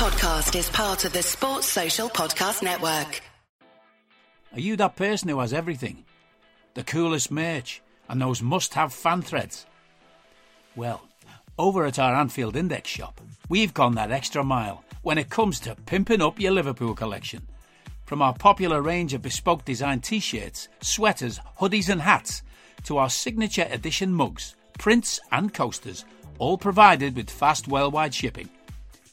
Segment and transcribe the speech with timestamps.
[0.00, 3.20] podcast is part of the Sports Social Podcast Network.
[4.54, 6.06] Are you that person who has everything?
[6.72, 9.66] The coolest merch and those must have fan threads?
[10.74, 11.06] Well,
[11.58, 15.76] over at our Anfield Index shop, we've gone that extra mile when it comes to
[15.84, 17.46] pimping up your Liverpool collection.
[18.06, 22.42] From our popular range of bespoke design t shirts, sweaters, hoodies, and hats,
[22.84, 26.06] to our signature edition mugs, prints, and coasters,
[26.38, 28.48] all provided with fast worldwide shipping.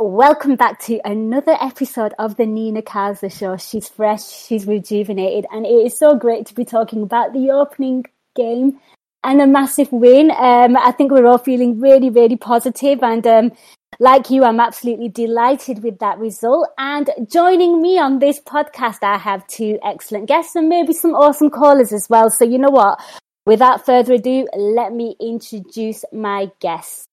[0.00, 3.56] Welcome back to another episode of the Nina Kauser Show.
[3.56, 8.04] She's fresh, she's rejuvenated, and it is so great to be talking about the opening
[8.36, 8.78] game
[9.24, 10.30] and a massive win.
[10.30, 13.52] Um, I think we're all feeling really, really positive, and um,
[13.98, 16.68] like you, I'm absolutely delighted with that result.
[16.78, 21.50] And joining me on this podcast, I have two excellent guests and maybe some awesome
[21.50, 22.30] callers as well.
[22.30, 23.00] So you know what?
[23.46, 27.08] Without further ado, let me introduce my guests.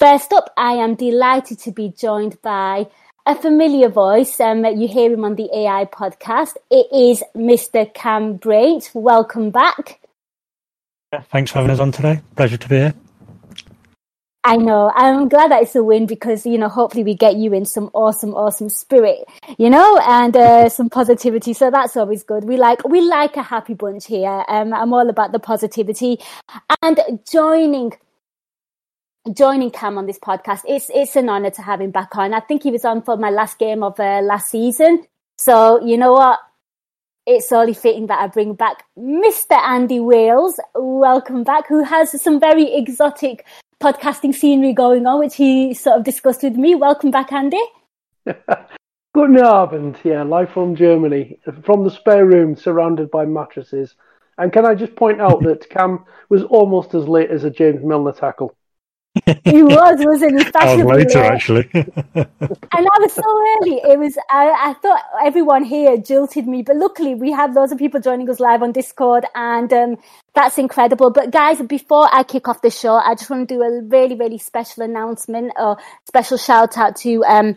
[0.00, 2.86] First up, I am delighted to be joined by
[3.26, 4.40] a familiar voice.
[4.40, 6.54] Um, you hear him on the AI podcast.
[6.70, 7.92] It is Mr.
[7.92, 8.94] Cam Brainch.
[8.94, 10.00] Welcome back.
[11.12, 12.22] Yeah, thanks for having us on today.
[12.34, 12.94] Pleasure to be here.
[14.42, 14.90] I know.
[14.94, 17.90] I'm glad that it's a win because, you know, hopefully we get you in some
[17.92, 19.18] awesome, awesome spirit,
[19.58, 21.52] you know, and uh, some positivity.
[21.52, 22.44] So that's always good.
[22.44, 24.46] We like, we like a happy bunch here.
[24.48, 26.20] Um, I'm all about the positivity
[26.80, 26.98] and
[27.30, 27.92] joining
[29.32, 30.62] joining Cam on this podcast.
[30.66, 32.34] It's it's an honor to have him back on.
[32.34, 35.04] I think he was on for my last game of uh, last season.
[35.38, 36.38] So you know what?
[37.26, 39.52] It's only fitting that I bring back Mr.
[39.52, 40.58] Andy Wales.
[40.74, 43.46] Welcome back, who has some very exotic
[43.80, 46.74] podcasting scenery going on, which he sort of discussed with me.
[46.74, 47.62] Welcome back, Andy.
[49.14, 53.96] Guten Abend, yeah, live from Germany, from the spare room, surrounded by mattresses.
[54.38, 57.84] And can I just point out that Cam was almost as late as a James
[57.84, 58.54] Milner tackle?
[59.44, 60.50] He was, wasn't he?
[60.54, 61.68] I was later, actually.
[61.74, 63.80] and I was so early.
[63.92, 64.16] It was.
[64.30, 68.30] I, I, thought everyone here jilted me, but luckily we had loads of people joining
[68.30, 69.96] us live on Discord, and um,
[70.34, 71.10] that's incredible.
[71.10, 74.14] But guys, before I kick off the show, I just want to do a really,
[74.14, 75.76] really special announcement or
[76.06, 77.56] special shout out to um,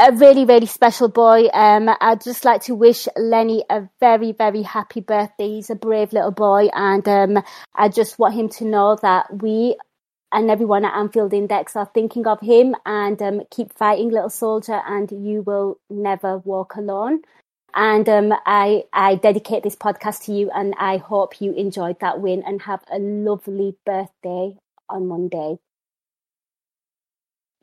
[0.00, 1.46] a really, really special boy.
[1.54, 5.48] Um, I'd just like to wish Lenny a very, very happy birthday.
[5.48, 7.44] He's a brave little boy, and um,
[7.76, 9.76] I just want him to know that we
[10.36, 14.82] and everyone at Anfield Index are thinking of him and um, keep fighting, little soldier,
[14.86, 17.22] and you will never walk alone.
[17.74, 22.20] And um, I, I dedicate this podcast to you, and I hope you enjoyed that
[22.20, 24.54] win and have a lovely birthday
[24.90, 25.56] on Monday.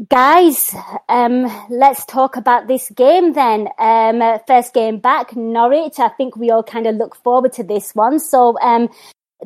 [0.10, 0.76] Guys,
[1.08, 3.68] um, let's talk about this game then.
[3.78, 6.00] Um, first game back, Norwich.
[6.00, 8.20] I think we all kind of look forward to this one.
[8.20, 8.90] So, um,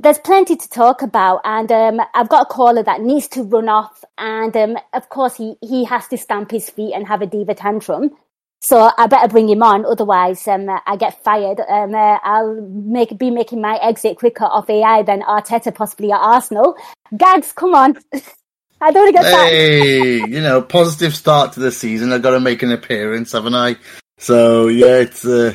[0.02, 3.70] there's plenty to talk about, and um, I've got a caller that needs to run
[3.70, 7.26] off, and um, of course he he has to stamp his feet and have a
[7.26, 8.12] diva tantrum.
[8.60, 11.60] So I better bring him on, otherwise um, I get fired.
[11.60, 16.20] Um, uh, I'll make be making my exit quicker off AI than Arteta possibly at
[16.20, 16.76] Arsenal.
[17.16, 17.98] Gags, come on.
[18.82, 22.14] I don't get Hey, you know, positive start to the season.
[22.14, 23.78] I've got to make an appearance, haven't I?
[24.20, 25.54] So yeah, it's uh,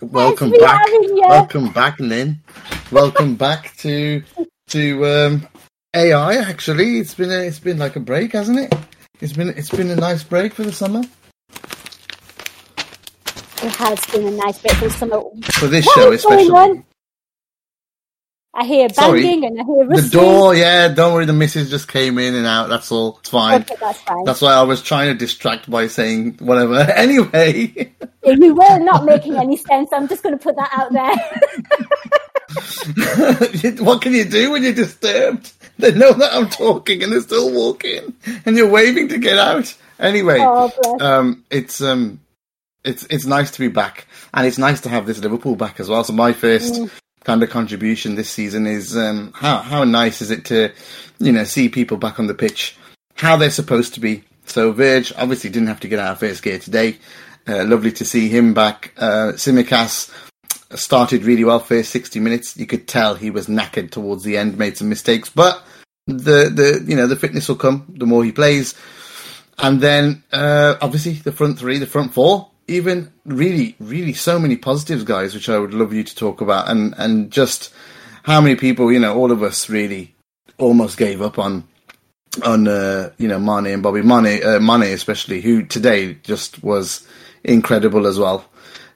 [0.00, 1.28] welcome back, have him, yeah.
[1.28, 2.40] welcome back, Lynn.
[2.90, 4.22] Welcome back to
[4.68, 5.48] to um,
[5.94, 6.36] AI.
[6.36, 8.74] Actually, it's been a, it's been like a break, hasn't it?
[9.20, 11.02] It's been it's been a nice break for the summer
[13.62, 15.22] It has been a nice break for summer.
[15.52, 16.84] for this What show, especially.
[18.56, 19.22] I hear Sorry.
[19.22, 22.46] banging and I hear The door, yeah, don't worry, the missus just came in and
[22.46, 23.16] out, that's all.
[23.18, 23.62] It's fine.
[23.62, 24.24] Okay, that's fine.
[24.24, 26.86] That's why I was trying to distract by saying whatever.
[26.96, 27.92] Anyway,
[28.24, 29.90] You were not making any sense.
[29.92, 31.16] I'm just going to put that out there.
[33.84, 35.52] what can you do when you're disturbed?
[35.78, 38.14] They know that I'm talking and they're still walking,
[38.46, 39.74] and you're waving to get out.
[39.98, 40.70] Anyway, Oh,
[41.00, 42.20] um, it's um,
[42.84, 45.88] it's it's nice to be back, and it's nice to have this Liverpool back as
[45.88, 46.04] well.
[46.04, 46.90] So my first Mm.
[47.24, 50.72] Kind of contribution this season is um, how how nice is it to,
[51.18, 52.76] you know, see people back on the pitch,
[53.14, 54.24] how they're supposed to be.
[54.46, 56.98] So Verge obviously didn't have to get out of first gear today.
[57.46, 58.92] Uh, lovely to see him back.
[58.96, 60.12] Uh, Tsimikas
[60.76, 62.56] started really well first 60 minutes.
[62.56, 65.62] You could tell he was knackered towards the end, made some mistakes, but
[66.06, 68.74] the the you know the fitness will come the more he plays.
[69.58, 74.56] And then uh, obviously the front three, the front four, even really, really so many
[74.56, 77.72] positives, guys, which I would love you to talk about, and and just
[78.22, 80.14] how many people, you know, all of us really
[80.58, 81.66] almost gave up on
[82.42, 87.06] on uh, you know Mane and Bobby Mane, uh, especially, who today just was
[87.42, 88.44] incredible as well.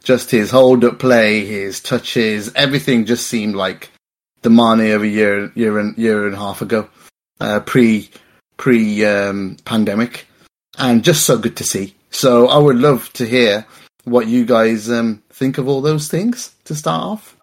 [0.02, 3.90] Just his hold up play, his touches, everything just seemed like
[4.42, 6.88] the Mane of a year year and year and a half ago,
[7.40, 8.10] uh, pre
[8.56, 10.26] pre um, pandemic,
[10.78, 11.94] and just so good to see.
[12.18, 13.64] So I would love to hear
[14.02, 17.36] what you guys um, think of all those things to start off.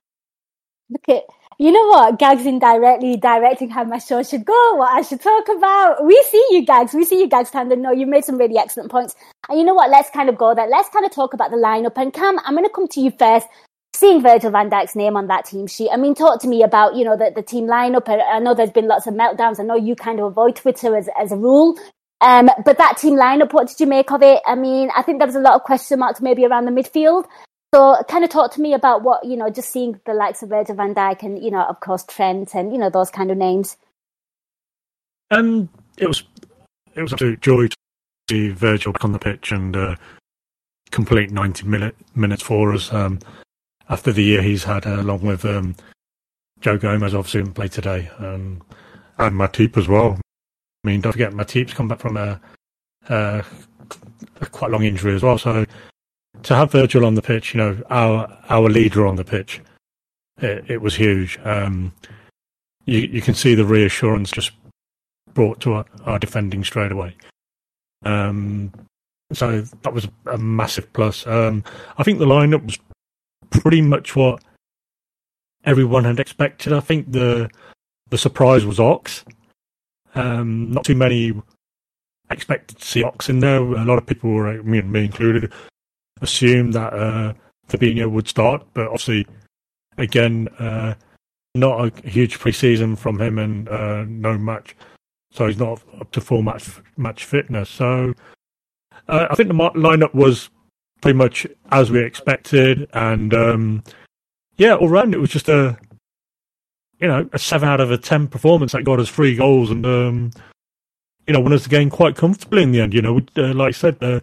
[0.90, 1.24] Look at
[1.58, 2.20] you know what?
[2.20, 6.04] Gags indirectly directing how my show should go, what I should talk about.
[6.04, 6.94] We see you, Gags.
[6.94, 7.78] We see you, Gags Tandon.
[7.78, 9.16] No, you made some really excellent points.
[9.48, 9.90] And you know what?
[9.90, 10.68] Let's kind of go there.
[10.68, 11.94] Let's kind of talk about the lineup.
[11.96, 13.48] And Cam, I'm going to come to you first.
[13.96, 16.96] Seeing Virgil van Dijk's name on that team sheet, I mean, talk to me about,
[16.96, 18.10] you know, the, the team lineup.
[18.10, 19.58] I, I know there's been lots of meltdowns.
[19.58, 21.80] I know you kind of avoid Twitter as, as a rule.
[22.26, 24.42] Um, but that team lineup, what did you make of it?
[24.48, 27.26] I mean, I think there was a lot of question marks maybe around the midfield.
[27.72, 30.50] So, kind of talk to me about what you know, just seeing the likes of
[30.50, 33.38] Virgil van Dijk and you know, of course, Trent and you know those kind of
[33.38, 33.78] names.
[35.30, 35.70] Um,
[36.00, 36.24] it was
[36.96, 37.76] it was a joy to
[38.32, 39.96] see Virgil back on the pitch and uh,
[40.90, 42.92] complete ninety minute minutes for us.
[42.92, 43.20] Um,
[43.88, 45.76] after the year he's had, uh, along with um,
[46.60, 48.64] Joe Gomez, obviously didn't play today, um,
[49.20, 50.18] and Matip as well.
[50.86, 52.40] I mean, don't forget Matip's come back from a,
[53.10, 53.44] a,
[54.40, 55.66] a quite long injury as well, so
[56.44, 59.62] to have Virgil on the pitch, you know, our our leader on the pitch,
[60.38, 61.40] it, it was huge.
[61.44, 61.92] Um,
[62.86, 64.52] you you can see the reassurance just
[65.34, 67.16] brought to our, our defending straight away.
[68.04, 68.72] Um,
[69.34, 71.26] so that was a massive plus.
[71.26, 71.64] Um,
[71.98, 72.78] I think the lineup was
[73.50, 74.44] pretty much what
[75.64, 76.74] everyone had expected.
[76.74, 77.50] I think the
[78.12, 79.26] the surprise was Ox.
[80.16, 81.34] Um, not too many
[82.30, 83.58] expected to see Ox in there.
[83.58, 85.52] A lot of people were, me, me included,
[86.22, 87.34] assumed that uh,
[87.68, 89.28] Fabinho would start, but obviously,
[89.98, 90.96] again, uh,
[91.54, 94.76] not a huge preseason from him and uh, no match,
[95.32, 97.70] so he's not up to full match match fitness.
[97.70, 98.14] So
[99.08, 100.50] uh, I think the lineup was
[101.02, 103.84] pretty much as we expected, and um,
[104.58, 105.78] yeah, all round it was just a
[107.06, 109.86] you know a seven out of a ten performance that got us three goals and.
[109.86, 110.32] Um,
[111.28, 112.94] you know, won us the game quite comfortably in the end.
[112.94, 114.20] You know, uh, like I said, uh,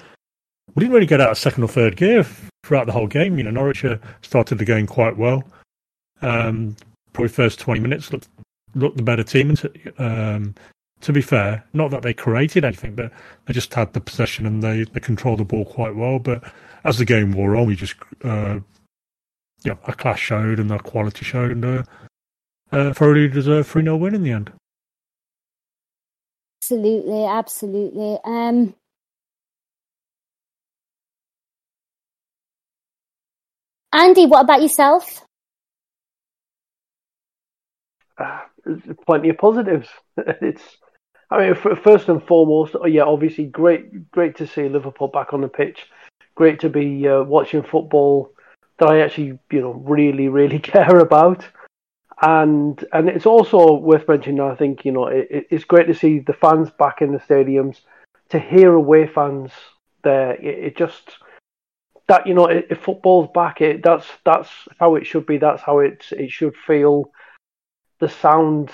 [0.74, 2.24] we didn't really get out of second or third gear
[2.64, 3.38] throughout the whole game.
[3.38, 3.84] You know, Norwich
[4.22, 5.42] started the game quite well.
[6.22, 6.76] Um,
[7.12, 8.28] probably first 20 minutes looked,
[8.74, 9.50] looked the better team.
[9.50, 10.54] And um,
[11.00, 13.12] to be fair, not that they created anything, but
[13.46, 16.18] they just had the possession and they, they controlled the ball quite well.
[16.20, 16.44] But
[16.84, 18.60] as the game wore on, we just, uh,
[19.64, 21.82] yeah, our class showed and our quality showed and uh,
[22.72, 24.52] uh, thoroughly deserved 3 0 win in the end.
[26.62, 28.18] Absolutely, absolutely.
[28.24, 28.74] Um,
[33.92, 35.24] Andy, what about yourself?
[38.16, 38.40] Uh,
[39.06, 39.88] plenty of positives.
[40.16, 40.62] It's,
[41.30, 45.40] I mean, first and foremost, oh, yeah, obviously great, great to see Liverpool back on
[45.40, 45.86] the pitch.
[46.34, 48.32] Great to be uh, watching football
[48.78, 51.44] that I actually, you know, really, really care about.
[52.22, 54.40] And and it's also worth mentioning.
[54.40, 57.80] I think you know it, it's great to see the fans back in the stadiums.
[58.28, 59.50] To hear away fans
[60.04, 61.16] there, it, it just
[62.08, 64.48] that you know if football's back, it that's that's
[64.78, 65.36] how it should be.
[65.36, 67.10] That's how it it should feel.
[67.98, 68.70] The sound.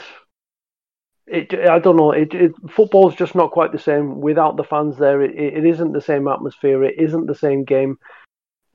[1.26, 2.12] It, I don't know.
[2.12, 5.23] It, it football's just not quite the same without the fans there.
[5.23, 6.85] It, it isn't the same atmosphere.
[6.85, 7.99] It isn't the same game.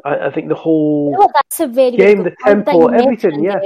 [0.05, 3.43] I, I think the whole that's a really game, the tempo, everything.
[3.43, 3.59] Yeah,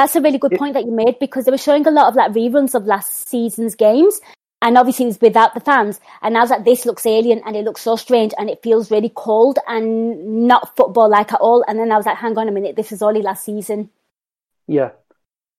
[0.00, 2.14] that's a really good point that you made because they were showing a lot of
[2.14, 4.18] like reruns of last season's games,
[4.62, 6.00] and obviously it was without the fans.
[6.22, 8.90] And I was like, this looks alien and it looks so strange and it feels
[8.90, 11.64] really cold and not football like at all.
[11.68, 13.90] And then I was like, hang on a minute, this is only last season.
[14.66, 14.90] Yeah.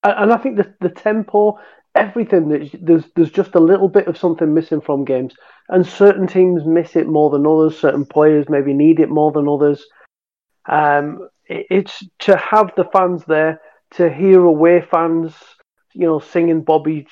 [0.03, 1.59] And I think the, the tempo,
[1.93, 2.49] everything,
[2.81, 5.35] there's, there's just a little bit of something missing from games.
[5.69, 7.77] And certain teams miss it more than others.
[7.77, 9.85] Certain players maybe need it more than others.
[10.67, 15.33] Um, it's to have the fans there, to hear away fans,
[15.93, 17.07] you know, singing Bobby's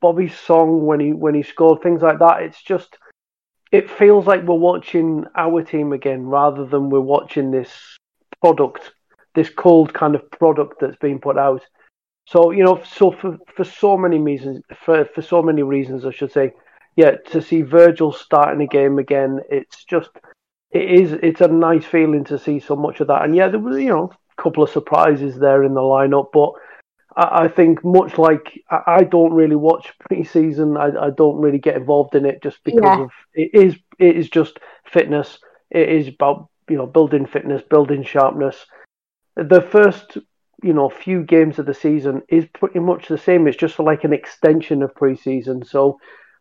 [0.00, 2.42] Bobby's song when he when he scored, things like that.
[2.42, 2.96] It's just
[3.72, 7.70] it feels like we're watching our team again rather than we're watching this
[8.40, 8.92] product,
[9.34, 11.62] this cold kind of product that's being put out.
[12.26, 16.10] So you know, so for for so many reasons, for for so many reasons, I
[16.10, 16.52] should say,
[16.96, 20.10] yeah, to see Virgil starting a game again, it's just
[20.72, 23.24] it is it's a nice feeling to see so much of that.
[23.24, 26.52] And yeah, there was you know couple of surprises there in the lineup, but
[27.16, 30.76] I, think much like I, don't really watch pre-season.
[30.76, 33.00] I, I, don't really get involved in it just because yeah.
[33.04, 35.38] of it is it is just fitness.
[35.70, 38.66] It is about you know, building fitness, building sharpness.
[39.36, 40.18] The first,
[40.62, 43.46] you know, few games of the season is pretty much the same.
[43.46, 45.66] It's just like an extension of preseason.
[45.66, 45.98] So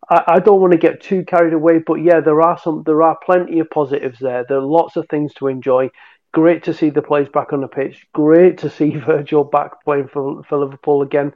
[0.10, 3.04] I, I don't want to get too carried away, but yeah, there are some, there
[3.04, 4.46] are plenty of positives there.
[4.48, 5.90] There are lots of things to enjoy.
[6.36, 8.06] Great to see the players back on the pitch.
[8.14, 11.32] Great to see Virgil back playing for for Liverpool again.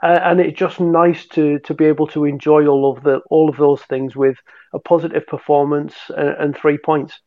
[0.00, 3.48] Uh, and it's just nice to to be able to enjoy all of the all
[3.48, 4.36] of those things with
[4.72, 7.18] a positive performance and, and three points.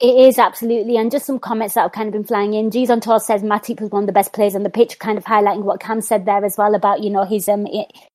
[0.00, 2.72] It is absolutely, and just some comments that have kind of been flying in.
[2.72, 5.24] G's on says Matip was one of the best players on the pitch, kind of
[5.24, 7.68] highlighting what Cam said there as well about you know his um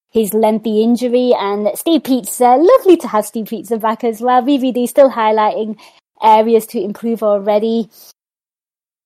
[0.10, 1.32] his lengthy injury.
[1.40, 4.42] And Steve Pizza, lovely to have Steve Pizza back as well.
[4.42, 5.80] VVD still highlighting
[6.22, 7.90] areas to improve already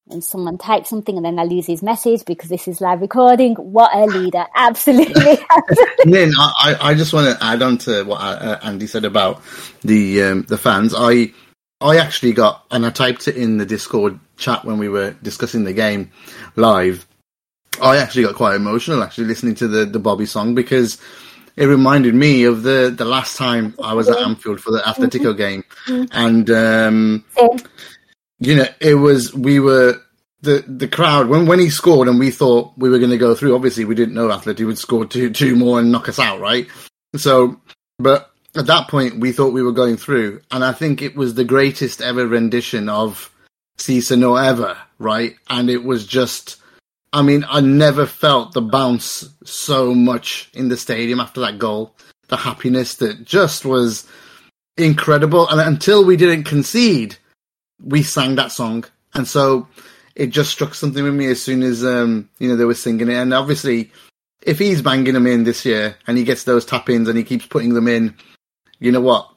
[0.09, 3.55] and someone types something and then I lose his message because this is live recording.
[3.55, 4.45] What a leader.
[4.55, 5.37] Absolutely.
[6.05, 9.41] Nin, I, I just want to add on to what uh, Andy said about
[9.81, 10.93] the um, the fans.
[10.97, 11.31] I
[11.81, 15.63] I actually got, and I typed it in the Discord chat when we were discussing
[15.63, 16.11] the game
[16.55, 17.07] live.
[17.81, 20.97] I actually got quite emotional actually listening to the, the Bobby song because
[21.59, 24.29] it reminded me of the, the last time I was at mm-hmm.
[24.29, 25.37] Anfield for the Atletico mm-hmm.
[25.37, 25.63] game.
[25.87, 26.05] Mm-hmm.
[26.13, 27.25] And, um,
[28.39, 30.01] you know, it was we were
[30.41, 33.35] the the crowd when when he scored and we thought we were going to go
[33.35, 33.55] through.
[33.55, 36.65] Obviously, we didn't know Atleti would score two two more and knock us out, right?
[37.17, 37.59] So,
[37.97, 41.33] but at that point, we thought we were going through, and I think it was
[41.33, 43.29] the greatest ever rendition of
[43.77, 45.35] "Si No ever, right?
[45.49, 46.55] And it was just.
[47.11, 51.95] I mean, I never felt the bounce so much in the stadium after that goal.
[52.27, 54.07] The happiness that just was
[54.77, 55.47] incredible.
[55.49, 57.17] And until we didn't concede,
[57.83, 59.67] we sang that song, and so
[60.15, 63.09] it just struck something with me as soon as um, you know they were singing
[63.09, 63.15] it.
[63.15, 63.91] And obviously,
[64.43, 67.23] if he's banging them in this year and he gets those tap ins and he
[67.23, 68.15] keeps putting them in,
[68.79, 69.29] you know what,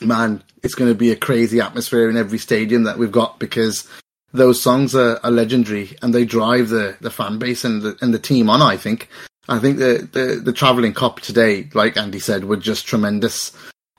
[0.00, 3.88] man, it's going to be a crazy atmosphere in every stadium that we've got because
[4.36, 8.14] those songs are, are legendary and they drive the, the fan base and the, and
[8.14, 8.62] the team on.
[8.62, 9.08] I think.
[9.48, 13.52] I think the the, the traveling Kop today, like Andy said, were just tremendous,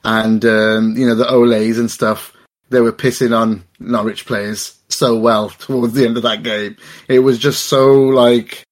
[0.03, 2.33] and um, you know the Olays and stuff
[2.69, 6.77] they were pissing on Norwich players so well towards the end of that game.
[7.07, 8.63] It was just so like,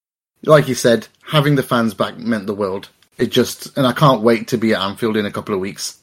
[0.43, 2.89] like you said, having the fans back meant the world.
[3.17, 5.99] It just, and I can't wait to be at Anfield in a couple of weeks.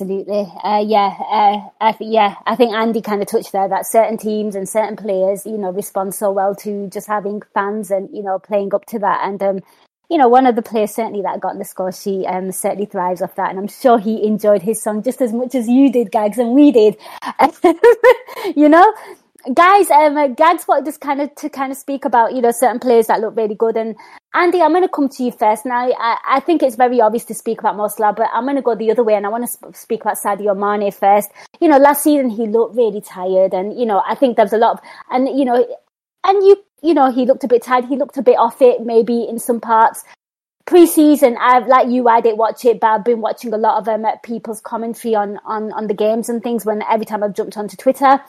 [0.00, 2.36] Absolutely, uh, yeah, uh, I th- yeah.
[2.46, 5.70] I think Andy kind of touched there that certain teams and certain players, you know,
[5.70, 9.20] respond so well to just having fans and you know playing up to that.
[9.22, 9.60] And um,
[10.08, 12.86] you know, one of the players certainly that got on the score sheet um, certainly
[12.86, 13.50] thrives off that.
[13.50, 16.54] And I'm sure he enjoyed his song just as much as you did, Gags, and
[16.54, 16.96] we did.
[18.56, 18.94] you know?
[19.54, 22.78] Guys, um, Gags wanted just kind of to kind of speak about, you know, certain
[22.78, 23.76] players that look really good.
[23.76, 23.96] And
[24.34, 25.64] Andy, I'm going to come to you first.
[25.64, 28.56] Now, I, I think it's very obvious to speak about Mo Salah, but I'm going
[28.56, 31.30] to go the other way and I want to sp- speak about Sadio Mane first.
[31.60, 34.52] You know, last season he looked really tired and, you know, I think there was
[34.52, 34.80] a lot of,
[35.10, 35.66] and, you know,
[36.24, 37.84] and you you know, he looked a bit tired.
[37.84, 40.04] He looked a bit off it, maybe in some parts.
[40.66, 43.88] Pre-season, I've like you, I didn't watch it, but I've been watching a lot of
[43.88, 46.64] um, people's commentary on on on the games and things.
[46.64, 48.20] When every time I've jumped onto Twitter,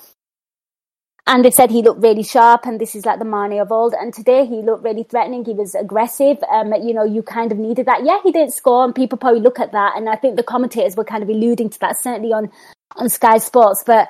[1.28, 3.94] and they said he looked really sharp, and this is like the Mane of old.
[3.94, 5.46] And today he looked really threatening.
[5.46, 6.38] He was aggressive.
[6.52, 8.04] Um, you know, you kind of needed that.
[8.04, 10.96] Yeah, he didn't score, and people probably look at that, and I think the commentators
[10.96, 12.52] were kind of alluding to that, certainly on
[12.96, 13.84] on Sky Sports.
[13.86, 14.10] But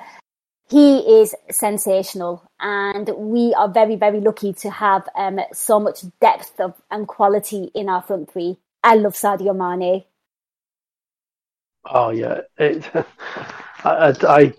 [0.72, 6.58] he is sensational and we are very very lucky to have um, so much depth
[6.58, 10.04] of, and quality in our front three i love sadio mane
[11.90, 12.90] oh yeah it,
[13.84, 14.54] I, I,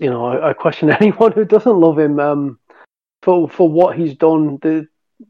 [0.00, 2.58] you know I, I, question anyone who doesn't love him um,
[3.22, 4.88] for for what he's done the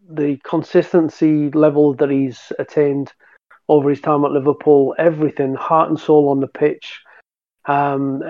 [0.09, 3.13] the consistency level that he's attained
[3.69, 7.01] over his time at liverpool everything heart and soul on the pitch.
[7.67, 8.23] Um,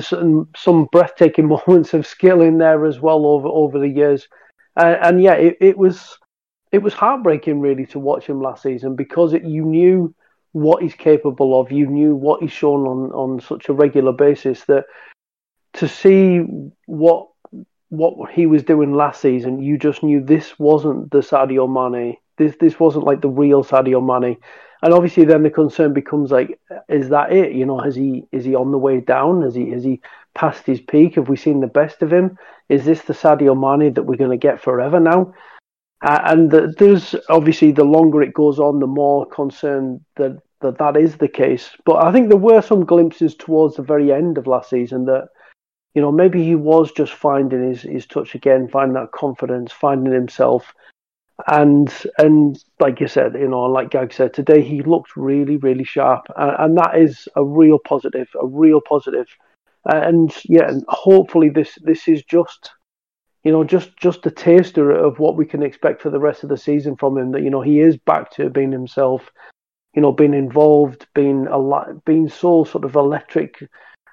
[0.00, 4.26] some, some breathtaking moments of skill in there as well over over the years,
[4.76, 6.18] uh, and yeah, it, it was
[6.72, 10.14] it was heartbreaking really to watch him last season because it, you knew
[10.52, 14.64] what he's capable of, you knew what he's shown on on such a regular basis
[14.64, 14.86] that
[15.78, 16.38] to see
[16.86, 17.28] what
[17.90, 22.16] what he was doing last season, you just knew this wasn't the Sadio Mane.
[22.36, 24.36] This this wasn't like the real Sadio Mane
[24.82, 26.58] and obviously then the concern becomes like,
[26.88, 27.52] is that it?
[27.52, 29.42] You know, has he is he on the way down?
[29.42, 30.00] Has he has he
[30.34, 31.16] passed his peak?
[31.16, 32.38] Have we seen the best of him?
[32.68, 35.34] Is this the Sadio Mane that we're going to get forever now?
[36.00, 40.78] Uh, and the, there's obviously the longer it goes on, the more concern that, that
[40.78, 41.70] that is the case.
[41.84, 45.28] But I think there were some glimpses towards the very end of last season that,
[45.94, 50.12] you know, maybe he was just finding his, his touch again, finding that confidence, finding
[50.12, 50.72] himself
[51.46, 55.84] and and like you said, you know, like Gag said today, he looked really really
[55.84, 59.28] sharp, and, and that is a real positive, a real positive.
[59.84, 62.70] And yeah, and hopefully this this is just
[63.44, 66.48] you know just just a taster of what we can expect for the rest of
[66.48, 67.30] the season from him.
[67.30, 69.30] That you know he is back to being himself,
[69.94, 73.62] you know, being involved, being a lot, being so sort of electric,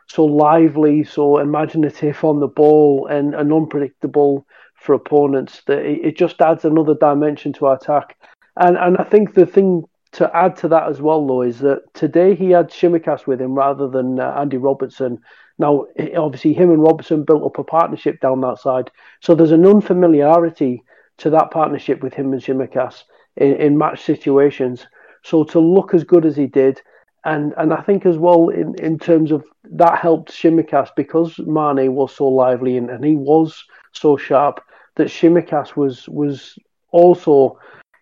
[0.07, 4.45] so lively, so imaginative on the ball, and, and unpredictable
[4.75, 5.61] for opponents.
[5.67, 8.17] That it, it just adds another dimension to our attack.
[8.57, 11.93] And and I think the thing to add to that as well, though, is that
[11.93, 15.19] today he had Tsimikas with him rather than uh, Andy Robertson.
[15.57, 19.65] Now, obviously, him and Robertson built up a partnership down that side, so there's an
[19.65, 20.83] unfamiliarity
[21.17, 23.03] to that partnership with him and Tsimikas
[23.37, 24.85] in, in match situations.
[25.23, 26.81] So to look as good as he did,
[27.25, 31.93] and and I think as well in, in terms of that helped Tsimikas because Mane
[31.93, 34.61] was so lively and, and he was so sharp
[34.95, 36.57] that Tsimikas was was
[36.91, 37.59] also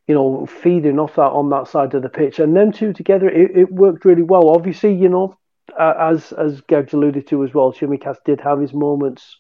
[0.08, 2.40] you know feeding off that on that side of the pitch.
[2.40, 4.50] And them two together it, it worked really well.
[4.50, 5.38] Obviously you know
[5.80, 9.38] as as Gags alluded to as well Tsimikas did have his moments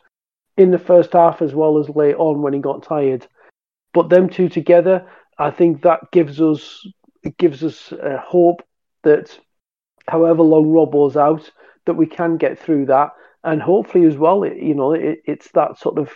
[0.56, 3.28] in the first half as well as late on when he got tired.
[3.94, 5.06] But them two together
[5.38, 6.88] I think that gives us
[7.22, 8.64] it gives us uh, hope
[9.04, 9.38] that
[10.08, 11.50] however long Robbo's out
[11.86, 13.12] that we can get through that
[13.44, 16.14] and hopefully as well it, you know it, it's that sort of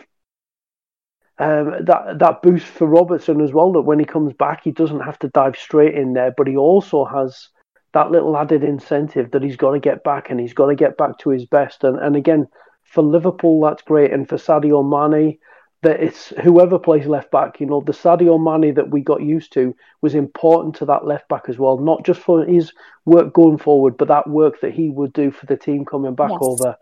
[1.39, 3.72] um, that that boost for Robertson as well.
[3.74, 6.58] That when he comes back, he doesn't have to dive straight in there, but he
[6.58, 7.50] also has
[7.94, 10.98] that little added incentive that he's got to get back and he's got to get
[10.98, 11.84] back to his best.
[11.84, 12.48] And and again,
[12.84, 15.38] for Liverpool, that's great, and for Sadio Mane,
[15.88, 17.62] that it's whoever plays left back.
[17.62, 21.29] You know, the Sadio Mane that we got used to was important to that left
[21.29, 22.74] back as well, not just for his
[23.06, 26.32] work going forward, but that work that he would do for the team coming back
[26.32, 26.39] yes.
[26.41, 26.75] over.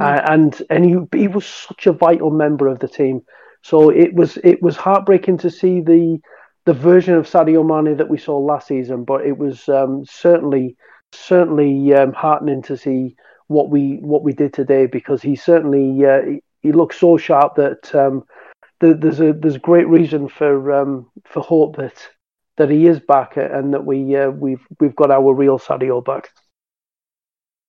[0.00, 3.22] Uh, and and he he was such a vital member of the team.
[3.62, 6.20] So it was it was heartbreaking to see the
[6.64, 10.76] the version of Sadio Mane that we saw last season, but it was um, certainly
[11.12, 13.16] certainly um, heartening to see
[13.48, 17.56] what we what we did today because he certainly uh, he, he looks so sharp
[17.56, 18.24] that um,
[18.92, 21.96] there's a there's great reason for um, for hope that
[22.56, 26.30] that he is back and that we uh, we've we've got our real Sadio back.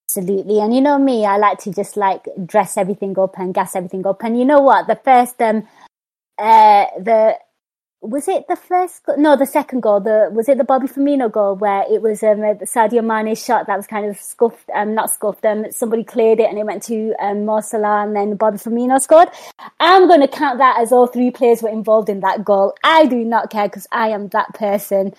[0.09, 0.59] Absolutely.
[0.59, 4.05] And you know me, I like to just like dress everything up and gas everything
[4.05, 4.23] up.
[4.23, 4.87] And you know what?
[4.87, 5.67] The first um
[6.37, 7.37] uh, the
[8.05, 9.17] was it the first goal?
[9.17, 12.39] no the second goal the was it the Bobby Firmino goal where it was um
[12.39, 16.49] Sadio Mane shot that was kind of scuffed um not scuffed um somebody cleared it
[16.49, 19.29] and it went to um Mo Salah and then Bobby Firmino scored?
[19.79, 22.73] I'm going to count that as all three players were involved in that goal.
[22.83, 25.13] I do not care because I am that person.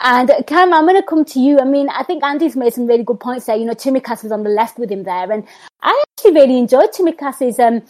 [0.00, 1.58] And Cam I'm going to come to you.
[1.58, 3.56] I mean I think Andy's made some really good points there.
[3.56, 5.46] You know Tsimikas was on the left with him there and
[5.82, 7.82] I actually really enjoyed Tsimikas's um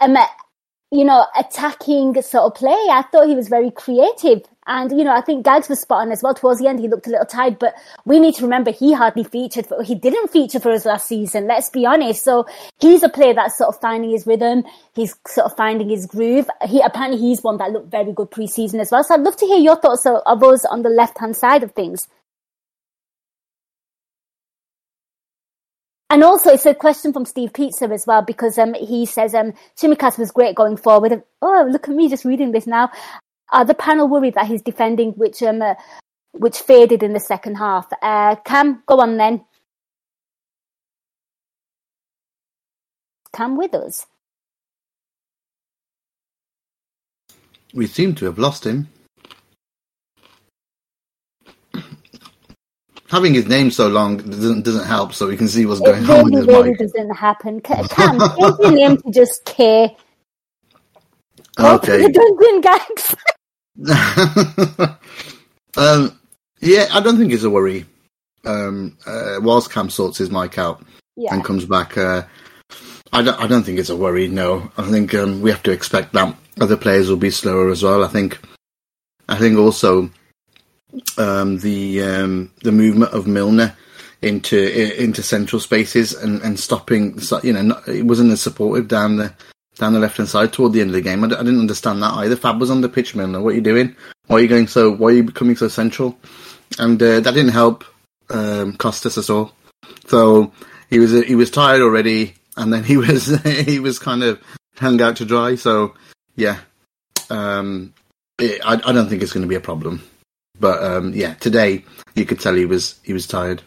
[0.00, 0.16] um,
[0.92, 2.70] you know, attacking sort of play.
[2.70, 4.42] I thought he was very creative.
[4.66, 6.34] And, you know, I think Gags was spot on as well.
[6.34, 7.74] Towards the end, he looked a little tired, but
[8.04, 9.66] we need to remember he hardly featured.
[9.66, 11.48] For, he didn't feature for us last season.
[11.48, 12.22] Let's be honest.
[12.22, 12.46] So
[12.78, 14.64] he's a player that's sort of finding his rhythm.
[14.94, 16.46] He's sort of finding his groove.
[16.68, 19.02] He, apparently he's one that looked very good preseason as well.
[19.02, 21.72] So I'd love to hear your thoughts of us on the left hand side of
[21.72, 22.06] things.
[26.12, 29.54] And also, it's a question from Steve Pizza as well, because um, he says um,
[29.78, 31.22] Tsimikas was great going forward.
[31.40, 32.90] Oh, look at me just reading this now.
[33.50, 35.72] Are the panel worried that he's defending, which um, uh,
[36.32, 37.86] which faded in the second half?
[38.02, 39.46] Uh, Cam, go on then.
[43.34, 44.06] Cam with us.
[47.72, 48.88] We seem to have lost him.
[53.12, 56.02] Having his name so long doesn't doesn't help, so we can see what's it going
[56.04, 56.78] really, on his really mic.
[56.78, 57.60] doesn't happen.
[57.60, 58.20] Cam, change
[58.58, 59.96] your name to just K.
[61.60, 62.10] Okay.
[62.10, 63.14] Duncan gags.
[65.76, 66.18] um,
[66.60, 67.84] yeah, I don't think it's a worry.
[68.44, 70.84] Um, uh, whilst Cam sorts his mic out
[71.16, 71.32] Yeah.
[71.34, 72.22] and comes back, uh,
[73.12, 73.38] I don't.
[73.38, 74.26] I don't think it's a worry.
[74.26, 77.82] No, I think um, we have to expect that other players will be slower as
[77.82, 78.02] well.
[78.02, 78.40] I think.
[79.28, 80.10] I think also
[81.18, 83.76] um, the um, the movement of Milner
[84.20, 87.18] into into central spaces and, and stopping.
[87.42, 89.32] You know, not, it wasn't as supportive down the
[89.76, 91.24] down the left hand side toward the end of the game.
[91.24, 92.36] I didn't understand that either.
[92.36, 93.40] Fab was on the pitch, Milner.
[93.40, 93.96] What are you doing?
[94.26, 94.90] Why are you going so?
[94.90, 96.18] Why are you becoming so central?
[96.78, 97.84] And uh, that didn't help
[98.30, 99.52] um, Costas at all.
[100.06, 100.52] So
[100.90, 104.40] he was he was tired already, and then he was he was kind of
[104.76, 105.56] hung out to dry.
[105.56, 105.94] So
[106.36, 106.58] yeah,
[107.30, 107.92] um,
[108.38, 110.02] it, I, I don't think it's going to be a problem.
[110.62, 113.62] But um, yeah, today you could tell he was he was tired.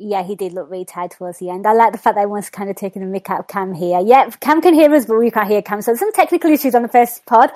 [0.00, 1.66] Yeah, he did look really tired towards the end.
[1.66, 4.00] I like the fact that everyone's kind of taking a mick out of Cam here.
[4.00, 5.80] Yeah, Cam can hear us, but we can't hear Cam.
[5.80, 7.50] So some technical issues on the first pod.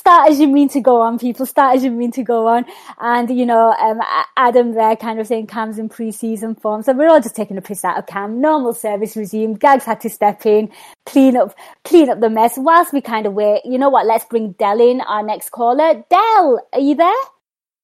[0.00, 1.44] start as you mean to go on, people.
[1.44, 2.64] Start as you mean to go on.
[2.98, 4.00] And, you know, um,
[4.38, 6.82] Adam there kind of saying Cam's in pre-season form.
[6.82, 8.40] So we're all just taking a piss out of Cam.
[8.40, 9.60] Normal service resumed.
[9.60, 10.70] Gags had to step in,
[11.04, 12.54] clean up, clean up the mess.
[12.56, 14.06] Whilst we kind of wait, you know what?
[14.06, 16.04] Let's bring Dell in, our next caller.
[16.08, 17.22] Dell, are you there?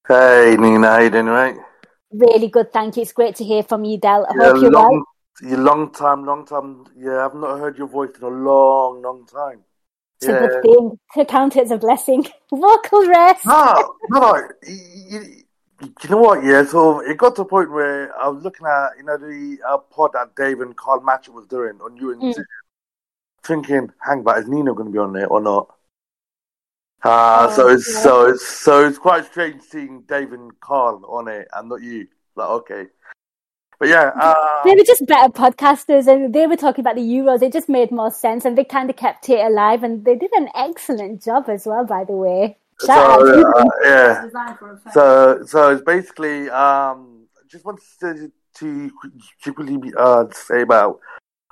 [0.09, 0.89] Hey, Nina.
[0.89, 1.57] How you doing, right?
[2.11, 3.03] Really good, thank you.
[3.03, 4.27] It's great to hear from you, Dell.
[4.29, 5.05] I yeah, hope you're long,
[5.41, 5.51] well.
[5.51, 6.87] You long time, long time.
[6.97, 9.61] Yeah, I've not heard your voice in a long, long time.
[10.21, 10.99] It's a good thing.
[11.15, 12.27] To count it as a blessing.
[12.51, 13.47] Vocal rest.
[13.47, 14.43] No, no.
[14.67, 15.45] You,
[15.81, 16.45] you, know what?
[16.45, 19.59] Yeah, so it got to a point where I was looking at, you know, the
[19.67, 22.45] uh, pod that Dave and Karl Matchett was doing on you and Mm.
[23.45, 25.75] thinking, hang about, is Nina going to be on there or not?
[27.05, 28.01] Uh, Oh, so it's yeah.
[28.01, 32.07] so it's so it's quite strange seeing Dave and Karl on it and not you.
[32.37, 32.87] Like, okay,
[33.83, 37.43] but yeah, uh, They were just better podcasters and they were talking about the Euros.
[37.43, 40.31] It just made more sense and they kind of kept it alive and they did
[40.35, 42.57] an excellent job as well, by the way.
[42.87, 44.29] Shout so uh, yeah.
[44.93, 48.91] So, so it's basically um, just wanted to to,
[49.43, 51.01] to quickly uh, say about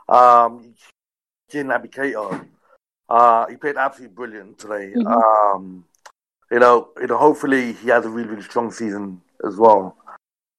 [0.09, 0.75] um,
[1.51, 2.47] Jin Naby Keita.
[3.11, 4.93] Uh, he played absolutely brilliant today.
[4.95, 5.07] Mhm.
[5.07, 5.85] Um,
[6.51, 9.97] you know, you know, hopefully he has a really, really strong season as well.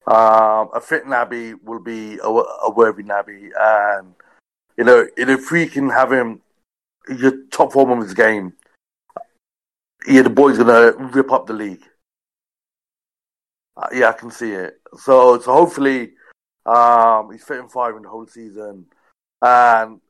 [0.07, 4.13] Um, a fit Naby will be a, a worthy Naby, and
[4.77, 6.41] you know, if we can have him
[7.07, 8.53] your top form of his game,
[10.07, 11.83] yeah, the boy's gonna rip up the league.
[13.77, 14.81] Uh, yeah, I can see it.
[14.97, 16.13] So, so hopefully,
[16.65, 18.87] um, he's fit and firing the whole season,
[19.41, 20.01] and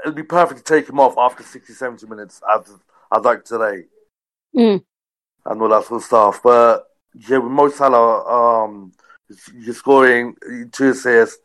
[0.00, 2.72] it'll be perfect to take him off after 60, 70 minutes, as
[3.12, 3.84] as like today,
[4.54, 4.84] Mm.
[5.46, 6.42] and all that sort of stuff.
[6.42, 8.92] But yeah, with Mo Salah, um,
[9.54, 10.36] you're scoring
[10.72, 11.38] two assists.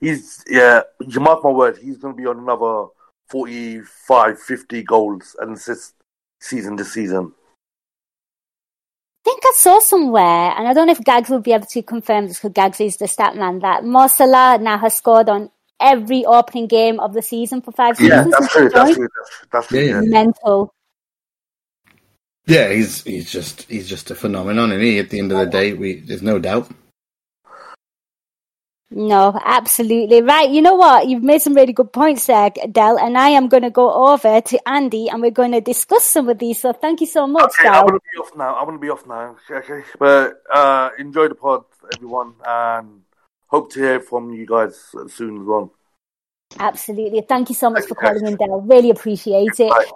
[0.00, 2.86] He's yeah, you mark my word, he's going to be on another
[3.30, 5.94] 45, 50 goals and assists
[6.40, 7.32] season to season.
[9.24, 11.82] I think I saw somewhere, and I don't know if Gags will be able to
[11.82, 15.50] confirm this because Gags is the stat man, that Mo Salah now has scored on
[15.80, 18.68] every opening game of the season for five Yeah, that's true.
[18.68, 19.08] That's true.
[19.16, 19.80] That's, that's true.
[19.80, 20.00] Yeah, Yeah.
[20.02, 20.08] yeah.
[20.08, 20.72] Mental.
[22.46, 25.46] Yeah, he's he's just he's just a phenomenon, and he at the end of the
[25.46, 26.70] day, we there's no doubt.
[28.88, 30.22] No, absolutely.
[30.22, 30.48] Right.
[30.48, 31.08] You know what?
[31.08, 34.40] You've made some really good points there, Del, and I am going to go over
[34.40, 36.60] to Andy and we're going to discuss some of these.
[36.60, 38.54] So thank you so much, Okay, I'm gonna be off now.
[38.54, 39.36] I'm gonna be off now.
[39.50, 41.64] Okay, but uh, enjoy the pod,
[41.96, 43.02] everyone, and
[43.56, 45.72] hope to hear from you guys soon as well.
[46.58, 47.22] Absolutely.
[47.22, 48.20] Thank you so much for Thank you.
[48.20, 48.60] calling in, Dell.
[48.60, 49.70] Really appreciate it.
[49.70, 49.86] Bye.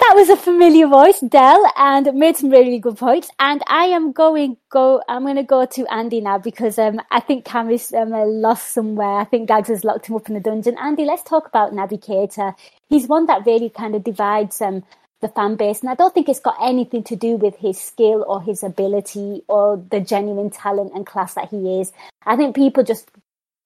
[0.00, 3.30] That was a familiar voice, Dell, and made some really good points.
[3.38, 5.00] And I am going go.
[5.08, 8.72] I'm going to go to Andy now because um, I think Cam is um, lost
[8.74, 9.18] somewhere.
[9.20, 10.76] I think Gags has locked him up in the dungeon.
[10.78, 12.54] Andy, let's talk about Naby Keita.
[12.88, 14.82] He's one that really kind of divides um,
[15.20, 18.24] the fan base, and I don't think it's got anything to do with his skill
[18.26, 21.92] or his ability or the genuine talent and class that he is.
[22.26, 23.10] I think people just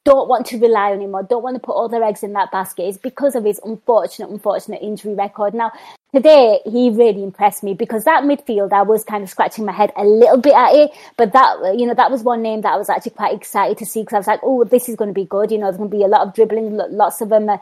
[0.04, 2.32] don't want to rely on him or don't want to put all their eggs in
[2.32, 5.52] that basket is because of his unfortunate, unfortunate injury record.
[5.52, 5.70] Now,
[6.14, 9.92] today he really impressed me because that midfield, I was kind of scratching my head
[9.96, 12.78] a little bit at it, but that, you know, that was one name that I
[12.78, 15.14] was actually quite excited to see because I was like, oh, this is going to
[15.14, 15.50] be good.
[15.50, 17.58] You know, there's going to be a lot of dribbling, lots of um, uh,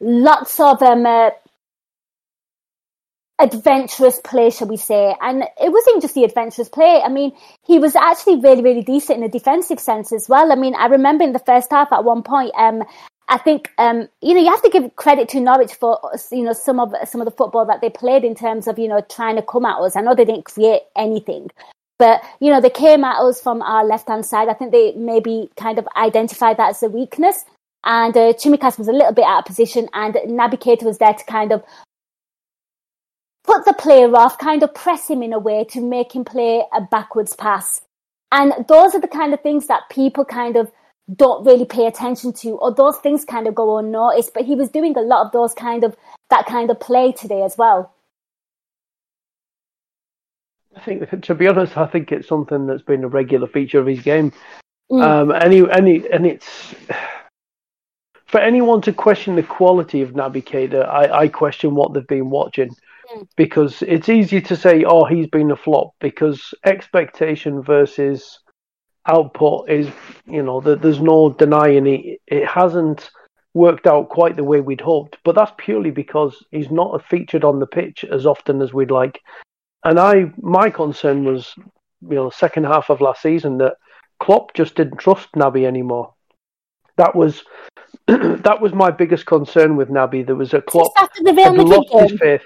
[0.00, 1.30] lots of um, uh,
[3.38, 5.14] adventurous play, shall we say.
[5.20, 7.02] And it wasn't just the adventurous play.
[7.04, 7.32] I mean,
[7.66, 10.52] he was actually really, really decent in a defensive sense as well.
[10.52, 12.82] I mean, I remember in the first half at one point, um,
[13.28, 15.98] I think um, you know you have to give credit to Norwich for
[16.30, 18.88] you know some of some of the football that they played in terms of you
[18.88, 19.96] know trying to come at us.
[19.96, 21.50] I know they didn't create anything,
[21.98, 24.48] but you know they came at us from our left hand side.
[24.48, 27.44] I think they maybe kind of identified that as a weakness.
[27.82, 31.14] And uh, Tsimikas was a little bit out of position, and Naby Keita was there
[31.14, 31.62] to kind of
[33.46, 36.64] put the player off, kind of press him in a way to make him play
[36.72, 37.80] a backwards pass.
[38.32, 40.70] And those are the kind of things that people kind of
[41.14, 44.34] don't really pay attention to, or those things kind of go unnoticed.
[44.34, 45.96] But he was doing a lot of those kind of
[46.30, 47.94] that kind of play today as well.
[50.74, 53.86] I think, to be honest, I think it's something that's been a regular feature of
[53.86, 54.32] his game.
[54.90, 55.02] Mm.
[55.02, 56.74] Um, any, any, and it's
[58.26, 60.86] for anyone to question the quality of Naby Keita.
[60.86, 62.76] I, I question what they've been watching.
[63.36, 68.38] Because it's easy to say, "Oh, he's been a flop," because expectation versus
[69.06, 69.88] output is,
[70.26, 72.20] you know, that there's no denying it.
[72.26, 73.10] It hasn't
[73.54, 77.58] worked out quite the way we'd hoped, but that's purely because he's not featured on
[77.58, 79.20] the pitch as often as we'd like.
[79.84, 83.76] And I, my concern was, you know, second half of last season that
[84.20, 86.12] Klopp just didn't trust Naby anymore.
[86.96, 87.44] That was
[88.06, 90.26] that was my biggest concern with Naby.
[90.26, 92.42] There was a Klopp Just after the Real had lost his faith.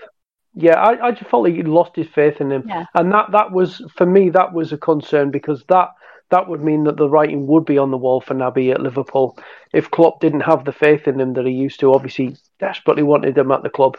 [0.55, 2.87] Yeah, I, I just felt like he lost his faith in him, Yeah.
[2.95, 5.91] and that that was for me that was a concern because that
[6.31, 9.37] that would mean that the writing would be on the wall for Naby at Liverpool
[9.73, 11.93] if Klopp didn't have the faith in him that he used to.
[11.95, 13.97] Obviously, desperately wanted him at the club.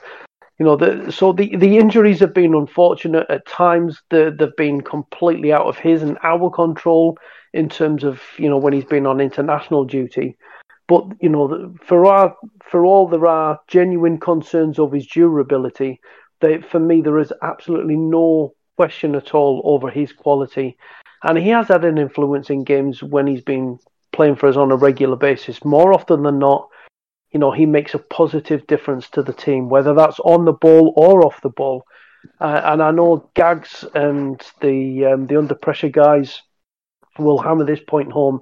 [0.60, 4.02] You know, the, so the the injuries have been unfortunate at times.
[4.10, 7.18] The, they've been completely out of his and our control
[7.54, 10.38] in terms of you know when he's been on international duty.
[10.88, 16.00] But you know, for our for all there are genuine concerns of his durability,
[16.42, 20.78] they, for me there is absolutely no question at all over his quality,
[21.24, 23.80] and he has had an influence in games when he's been
[24.12, 25.64] playing for us on a regular basis.
[25.64, 26.68] More often than not,
[27.32, 30.94] you know, he makes a positive difference to the team, whether that's on the ball
[30.98, 31.86] or off the ball.
[32.40, 36.42] Uh, and I know Gags and the um, the under pressure guys
[37.18, 38.42] will hammer this point home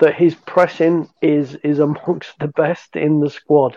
[0.00, 3.76] that his pressing is is amongst the best in the squad.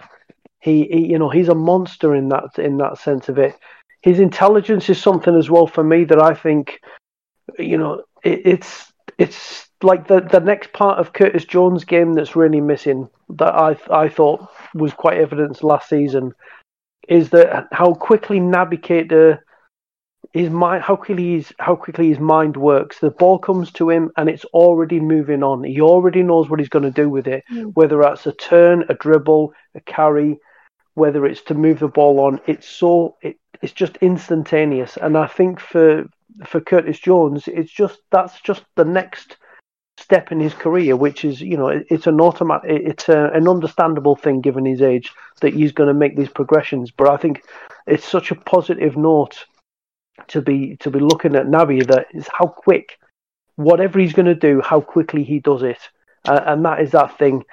[0.62, 3.56] He, he you know he's a monster in that in that sense of it.
[4.02, 6.80] His intelligence is something as well for me that I think
[7.60, 12.36] you know it, it's it's like the the next part of Curtis Jones' game that's
[12.36, 16.34] really missing that I I thought was quite evident last season
[17.08, 19.40] is that how quickly Keita
[20.34, 23.00] his mind how quickly his how quickly his mind works.
[23.00, 25.64] The ball comes to him and it's already moving on.
[25.64, 27.70] He already knows what he's going to do with it, hmm.
[27.74, 30.40] whether that's a turn, a dribble, a carry,
[30.94, 32.40] whether it's to move the ball on.
[32.48, 34.98] It's so it, it's just instantaneous.
[34.98, 36.06] And I think for
[36.46, 39.38] for Curtis Jones, it's just that's just the next
[39.98, 43.48] step in his career, which is you know it, it's an automatic, it's a, an
[43.48, 46.92] understandable thing given his age that he's going to make these progressions.
[46.92, 47.44] But I think
[47.88, 49.46] it's such a positive note
[50.28, 52.98] to be to be looking at Naby that is how quick
[53.56, 55.80] whatever he's going to do, how quickly he does it,
[56.28, 57.44] uh, and that is that thing.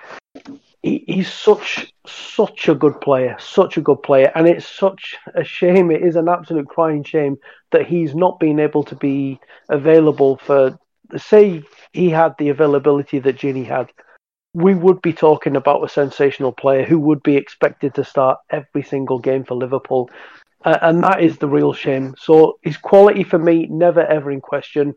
[0.83, 5.45] He, he's such such a good player, such a good player, and it's such a
[5.45, 5.91] shame.
[5.91, 7.37] It is an absolute crying shame
[7.73, 10.79] that he's not been able to be available for.
[11.17, 11.63] Say
[11.93, 13.91] he had the availability that Ginny had,
[14.55, 18.83] we would be talking about a sensational player who would be expected to start every
[18.83, 20.11] single game for Liverpool.
[20.65, 22.15] Uh, and that is the real shame.
[22.19, 24.95] So his quality for me never ever in question.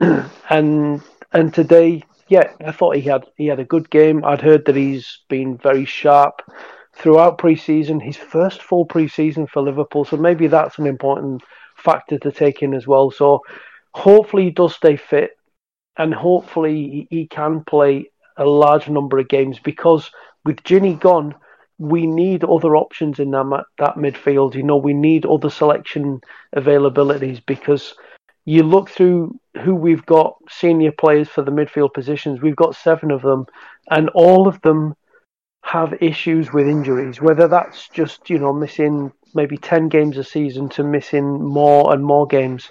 [0.00, 4.24] and and today, yeah, I thought he had he had a good game.
[4.24, 6.42] I'd heard that he's been very sharp
[6.94, 8.00] throughout pre-season.
[8.00, 11.42] His first full pre-season for Liverpool, so maybe that's an important
[11.76, 13.10] factor to take in as well.
[13.10, 13.42] So
[13.94, 15.38] hopefully he does stay fit,
[15.96, 20.10] and hopefully he, can play a large number of games because
[20.44, 21.34] with Ginny gone
[21.78, 24.54] we need other options in that that midfield.
[24.54, 26.20] You know, we need other selection
[26.54, 27.94] availabilities because
[28.46, 32.40] you look through who we've got senior players for the midfield positions.
[32.40, 33.46] We've got seven of them,
[33.90, 34.94] and all of them
[35.62, 37.20] have issues with injuries.
[37.20, 42.02] Whether that's just you know missing maybe ten games a season to missing more and
[42.02, 42.70] more games,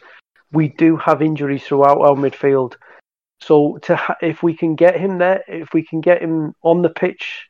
[0.52, 2.76] we do have injuries throughout our midfield.
[3.42, 6.82] So to ha- if we can get him there, if we can get him on
[6.82, 7.48] the pitch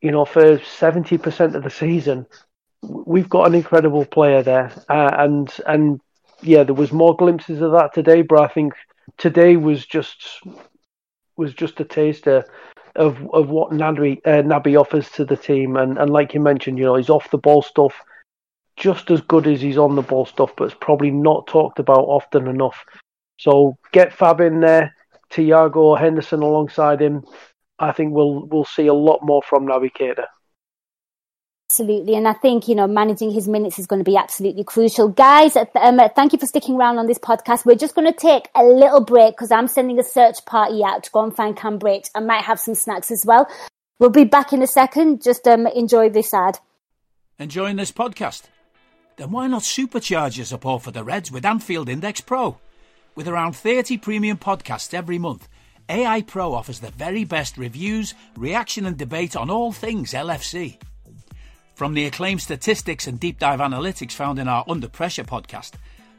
[0.00, 2.26] you know, for 70% of the season,
[2.82, 4.72] we've got an incredible player there.
[4.88, 6.00] Uh, and, and
[6.42, 8.72] yeah, there was more glimpses of that today, but I think
[9.18, 10.40] today was just,
[11.36, 12.44] was just a taster
[12.96, 15.76] of, of what Naby, uh, Naby offers to the team.
[15.76, 17.94] And, and like you mentioned, you know, he's off the ball stuff
[18.76, 22.00] just as good as he's on the ball stuff, but it's probably not talked about
[22.00, 22.84] often enough.
[23.38, 24.94] So get Fab in there,
[25.30, 27.24] Thiago Henderson alongside him.
[27.78, 30.26] I think we'll we'll see a lot more from Keita.
[31.70, 35.06] Absolutely, and I think you know managing his minutes is going to be absolutely crucial,
[35.06, 35.54] guys.
[35.56, 37.64] Um, thank you for sticking around on this podcast.
[37.64, 41.04] We're just going to take a little break because I'm sending a search party out
[41.04, 42.10] to go and find Cambridge.
[42.12, 43.48] I might have some snacks as well.
[44.00, 45.22] We'll be back in a second.
[45.22, 46.58] Just um, enjoy this ad.
[47.38, 48.46] Enjoying this podcast?
[49.16, 52.58] Then why not supercharge your support for the Reds with Anfield Index Pro?
[53.14, 55.48] With around 30 premium podcasts every month,
[55.88, 60.78] AI Pro offers the very best reviews, reaction, and debate on all things LFC.
[61.80, 65.76] From the acclaimed statistics and deep dive analytics found in our Under Pressure podcast,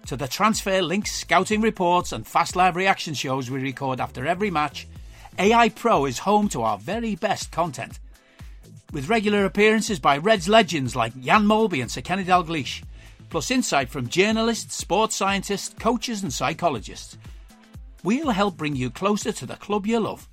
[0.08, 4.50] to the transfer links, scouting reports, and fast live reaction shows we record after every
[4.50, 4.88] match,
[5.38, 8.00] AI Pro is home to our very best content.
[8.92, 12.82] With regular appearances by Reds legends like Jan Molby and Sir Kenny Dalglish,
[13.30, 17.20] plus insight from journalists, sports scientists, coaches, and psychologists.
[18.04, 20.28] We'll help bring you closer to the club you love.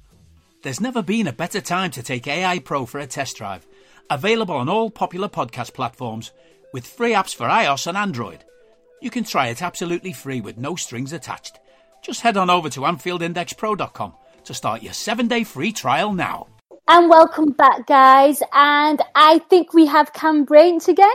[0.62, 3.66] There's never been a better time to take AI Pro for a test drive.
[4.10, 6.32] Available on all popular podcast platforms
[6.72, 8.42] with free apps for iOS and Android.
[9.02, 11.58] You can try it absolutely free with no strings attached.
[12.02, 16.46] Just head on over to AnfieldIndexPro.com to start your seven day free trial now.
[16.88, 18.42] And welcome back, guys.
[18.52, 21.14] And I think we have Cam Brainch again.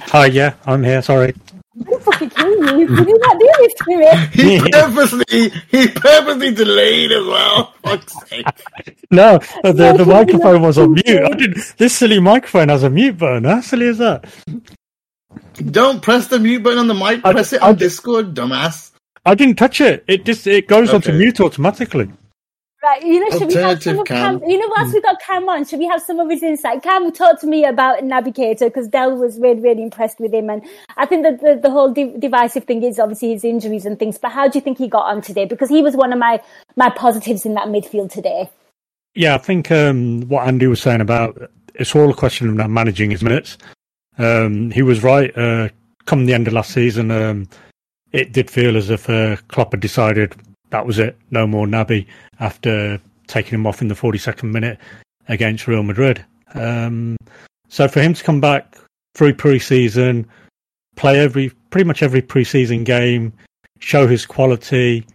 [0.00, 1.02] Hi, yeah, I'm here.
[1.02, 1.34] Sorry.
[1.76, 2.88] I'm fucking kill you.
[2.88, 4.60] You did not do this to me.
[4.60, 7.74] He purposely, he purposely delayed as well.
[7.84, 8.46] Fuck's sake.
[9.10, 11.06] No, the, Yeah, the microphone was on mute.
[11.24, 11.74] I didn't.
[11.78, 13.44] This silly microphone has a mute button.
[13.44, 14.24] How silly is that?
[15.70, 17.20] Don't press the mute button on the mic.
[17.24, 18.90] I- Press it I- on Discord, dumbass.
[19.26, 20.02] I didn't touch it.
[20.08, 21.18] It just it goes onto Okay.
[21.18, 22.10] mute automatically.
[22.82, 24.40] Right, you know, should we have some of Cam.
[24.40, 24.48] Cam?
[24.48, 26.82] You know, whilst we got Cam on, should we have some of his insight?
[26.82, 30.48] Cam talk to me about Naby Keita because Dell was really, really impressed with him,
[30.48, 30.64] and
[30.96, 34.16] I think that the, the whole de- divisive thing is obviously his injuries and things.
[34.16, 35.44] But how do you think he got on today?
[35.44, 36.40] Because he was one of my
[36.76, 38.48] my positives in that midfield today.
[39.14, 42.66] Yeah, I think um, what Andy was saying about it's all a question of now
[42.66, 43.58] managing his minutes.
[44.16, 45.36] Um, he was right.
[45.36, 45.68] Uh,
[46.06, 47.48] come the end of last season, um,
[48.12, 50.34] it did feel as if uh, Klopp had decided
[50.70, 52.06] that was it, no more Naby
[52.38, 54.78] after taking him off in the 42nd minute
[55.28, 56.24] against Real Madrid.
[56.54, 57.16] Um,
[57.68, 58.76] so for him to come back
[59.14, 60.28] through pre-season,
[60.96, 63.32] play every pretty much every pre-season game,
[63.78, 65.06] show his quality,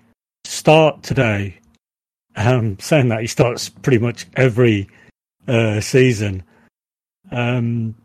[0.45, 1.59] start today
[2.35, 4.87] um, saying that he starts pretty much every
[5.47, 6.43] uh, season.
[7.31, 7.95] Um,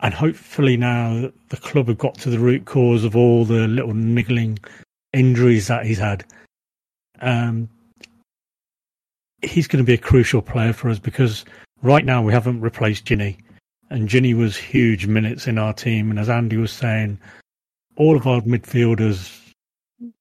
[0.00, 3.94] and hopefully now the club have got to the root cause of all the little
[3.94, 4.58] niggling
[5.12, 6.24] injuries that he's had.
[7.20, 7.68] Um,
[9.42, 11.44] he's going to be a crucial player for us because
[11.82, 13.38] right now we haven't replaced Ginny.
[13.90, 16.10] And Ginny was huge minutes in our team.
[16.10, 17.18] And as Andy was saying,
[17.96, 19.34] all of our midfielders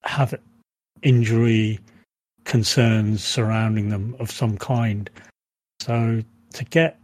[0.04, 0.34] have
[1.02, 1.80] injury
[2.46, 5.10] concerns surrounding them of some kind.
[5.82, 7.00] So to get,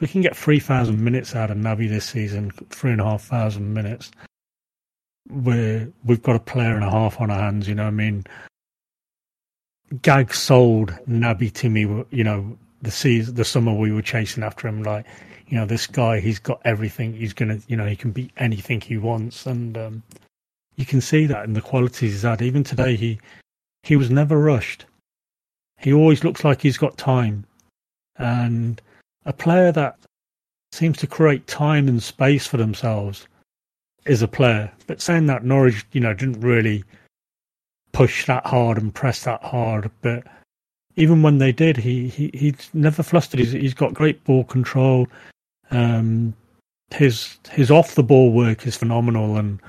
[0.00, 3.22] we can get three thousand minutes out of Naby this season, three and a half
[3.22, 4.10] thousand minutes,
[5.30, 7.68] we're we've got a player and a half on our hands.
[7.68, 8.24] You know, what I mean,
[10.02, 11.82] Gag sold Naby to me.
[12.10, 15.06] You know, the season, the summer we were chasing after him, like.
[15.46, 17.12] You know, this guy, he's got everything.
[17.12, 20.02] He's gonna, you know, he can be anything he wants, and um,
[20.76, 22.40] you can see that in the qualities he's had.
[22.40, 23.20] Even today, he
[23.82, 24.86] he was never rushed.
[25.78, 27.44] He always looks like he's got time.
[28.16, 28.80] And
[29.26, 29.98] a player that
[30.72, 33.28] seems to create time and space for themselves
[34.06, 34.72] is a player.
[34.86, 36.84] But saying that, Norwich, you know, didn't really
[37.94, 39.90] push that hard and press that hard.
[40.02, 40.24] But
[40.96, 43.40] even when they did, he, he he's never flustered.
[43.40, 45.06] He's, he's got great ball control.
[45.70, 46.34] Um,
[46.92, 49.36] his his off the ball work is phenomenal.
[49.36, 49.60] And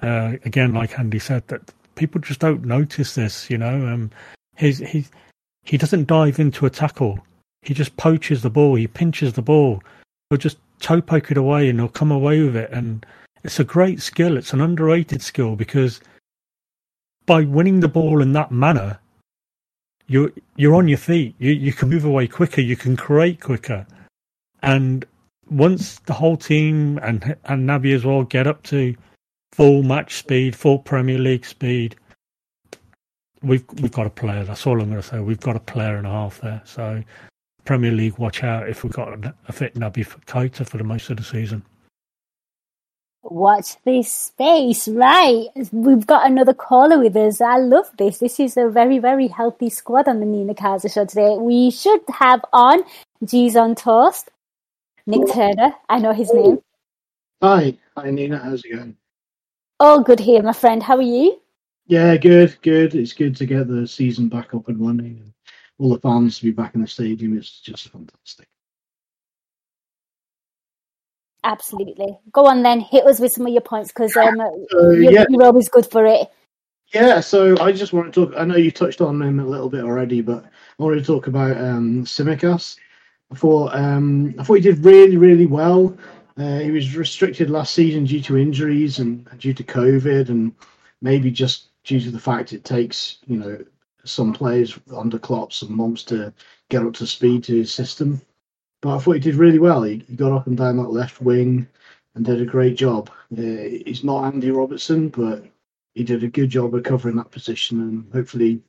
[0.00, 1.60] uh, again, like Andy said, that
[1.96, 3.50] people just don't notice this.
[3.50, 4.10] You know, um,
[4.56, 5.04] his he
[5.64, 7.18] he doesn't dive into a tackle.
[7.62, 8.74] He just poaches the ball.
[8.76, 9.82] He pinches the ball.
[10.30, 12.70] He'll just toe poke it away, and he'll come away with it.
[12.70, 13.04] And
[13.42, 14.36] it's a great skill.
[14.36, 16.00] It's an underrated skill because
[17.26, 18.98] by winning the ball in that manner,
[20.06, 21.34] you're you're on your feet.
[21.38, 22.60] You you can move away quicker.
[22.60, 23.86] You can create quicker.
[24.62, 25.04] And
[25.50, 28.94] once the whole team and and Naby as well get up to
[29.52, 31.96] full match speed, full Premier League speed,
[33.42, 34.44] we've we've got a player.
[34.44, 35.20] That's all I'm going to say.
[35.20, 36.62] We've got a player and a half there.
[36.64, 37.02] So
[37.64, 41.16] Premier League, watch out if we've got a, fit Naby Keita for the most of
[41.16, 41.64] the season.
[43.26, 45.46] Watch this space, right?
[45.72, 47.40] We've got another caller with us.
[47.40, 48.18] I love this.
[48.18, 51.38] This is a very, very healthy squad on the Nina Kauser show today.
[51.38, 52.84] We should have on
[53.24, 54.30] G's on Toast,
[55.06, 55.72] Nick Turner.
[55.88, 56.58] I know his name.
[57.42, 58.96] Hi, hi Nina, how's it going?
[59.80, 60.82] All good here, my friend.
[60.82, 61.40] How are you?
[61.86, 62.94] Yeah, good, good.
[62.94, 65.32] It's good to get the season back up and running and
[65.78, 67.36] all the fans to be back in the stadium.
[67.38, 68.48] It's just fantastic.
[71.44, 72.18] Absolutely.
[72.32, 72.80] Go on then.
[72.80, 75.86] Hit us with some of your points because um, Uh, you're, yeah, you're always good
[75.86, 76.28] for it.
[76.92, 77.20] yeah.
[77.20, 78.34] So I just want to talk.
[78.38, 81.26] I know you touched on him a little bit already, but I wanted to talk
[81.26, 82.78] about um, Tsimikas.
[83.30, 85.96] I thought um, I thought he did really, really well.
[86.38, 90.52] Uh, he was restricted last season due to injuries and due to COVID, and
[91.02, 93.64] maybe just due to the fact it takes you know
[94.04, 96.32] some players under Klopp some months to
[96.70, 98.20] get up to speed to his system.
[98.84, 99.82] But I thought he did really well.
[99.82, 101.66] He, he got up and down that left wing
[102.14, 103.08] and did a great job.
[103.32, 103.40] Uh,
[103.86, 105.42] he's not Andy Robertson, but
[105.94, 108.60] he did a good job of covering that position, and hopefully,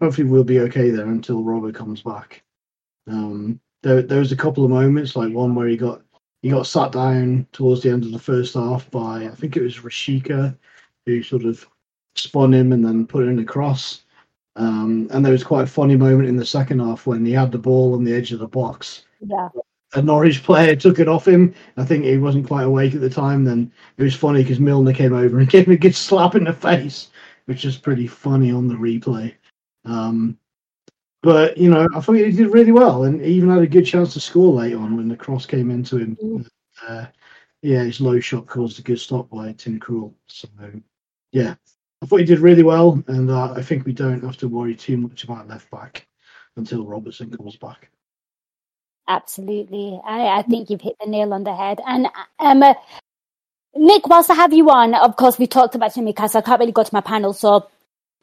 [0.00, 2.44] hopefully we'll be okay there until Robert comes back.
[3.08, 6.02] Um, there, there was a couple of moments, like one where he got
[6.42, 9.62] he got sat down towards the end of the first half by I think it
[9.64, 10.56] was Rashica,
[11.04, 11.66] who sort of
[12.14, 14.04] spun him and then put in a cross.
[14.54, 17.50] Um, and there was quite a funny moment in the second half when he had
[17.50, 19.04] the ball on the edge of the box.
[19.26, 19.48] Yeah.
[19.94, 21.54] A Norwich player took it off him.
[21.76, 23.44] I think he wasn't quite awake at the time.
[23.44, 26.44] Then it was funny because Milner came over and gave him a good slap in
[26.44, 27.10] the face,
[27.44, 29.34] which is pretty funny on the replay.
[29.84, 30.38] Um,
[31.22, 33.86] but you know, I thought he did really well, and he even had a good
[33.86, 36.46] chance to score late on when the cross came into him.
[36.86, 37.06] Uh,
[37.60, 40.12] yeah, his low shot caused a good stop by Tim Krul.
[40.26, 40.48] So
[41.32, 41.54] yeah,
[42.02, 44.74] I thought he did really well, and uh, I think we don't have to worry
[44.74, 46.06] too much about left back
[46.56, 47.90] until Robertson comes back.
[49.08, 50.00] Absolutely.
[50.04, 51.80] I, I think you've hit the nail on the head.
[51.86, 52.74] And um, uh,
[53.74, 56.36] Nick, whilst I have you on, of course, we talked about Jimmy Tsimikas.
[56.36, 57.68] I can't really go to my panel, so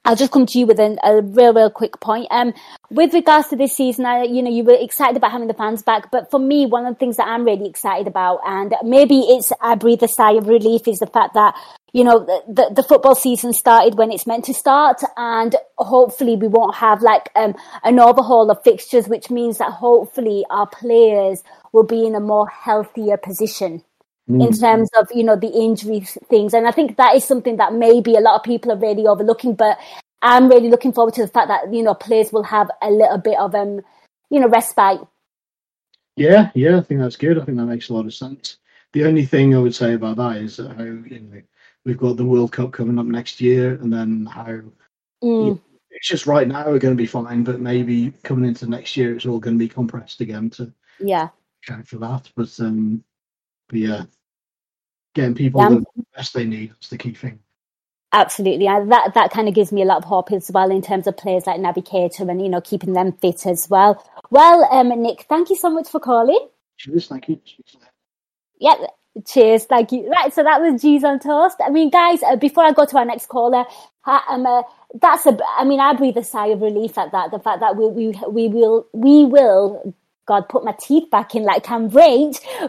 [0.06, 2.28] I'll just come to you with a real, real quick point.
[2.32, 2.54] Um,
[2.90, 5.84] with regards to this season, I, you know, you were excited about having the fans
[5.84, 9.20] back, but for me, one of the things that I'm really excited about, and maybe
[9.20, 11.54] it's I breathe a sigh of relief, is the fact that
[11.94, 16.48] you know the, the football season started when it's meant to start, and hopefully we
[16.48, 21.84] won't have like um, an overhaul of fixtures, which means that hopefully our players will
[21.86, 23.84] be in a more healthier position
[24.40, 24.60] in Mm.
[24.60, 28.16] terms of you know the injury things and i think that is something that maybe
[28.16, 29.78] a lot of people are really overlooking but
[30.22, 33.18] i'm really looking forward to the fact that you know players will have a little
[33.18, 33.82] bit of um
[34.30, 35.02] you know respite
[36.16, 37.40] Yeah, yeah, I think that's good.
[37.40, 38.58] I think that makes a lot of sense.
[38.94, 41.42] The only thing I would say about that is that how you know
[41.86, 44.62] we've got the World Cup coming up next year, and then how
[45.24, 45.60] Mm,
[45.92, 49.16] it's just right now we're going to be fine, but maybe coming into next year
[49.16, 51.30] it's all going to be compressed again to yeah
[51.64, 52.30] account for that.
[52.36, 53.04] But um,
[53.70, 54.04] but yeah,
[55.16, 55.70] getting people Yeah.
[55.70, 57.40] the best they need is the key thing.
[58.14, 60.82] absolutely and that that kind of gives me a lot of hope as well in
[60.82, 64.64] terms of players like Naby Keita and you know keeping them fit as well well
[64.72, 67.40] um nick thank you so much for calling Cheers, thank you.
[68.60, 68.80] Yep.
[69.28, 69.66] Cheers.
[69.66, 70.10] Thank you.
[70.10, 70.34] Right.
[70.34, 71.57] So that was G's on toast.
[71.66, 73.66] I mean, guys, uh, before I go to our next caller,
[74.05, 74.64] I, am a,
[75.01, 77.32] that's a, I mean, I breathe a sigh of relief at that.
[77.32, 79.95] The fact that we, we, we will, we will,
[80.28, 81.89] God, put my teeth back in like I'm.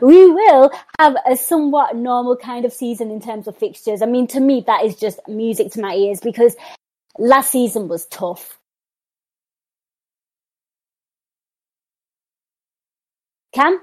[0.03, 4.03] We will have a somewhat normal kind of season in terms of fixtures.
[4.03, 6.57] I mean, to me, that is just music to my ears because
[7.19, 8.59] last season was tough.
[13.55, 13.81] Cam?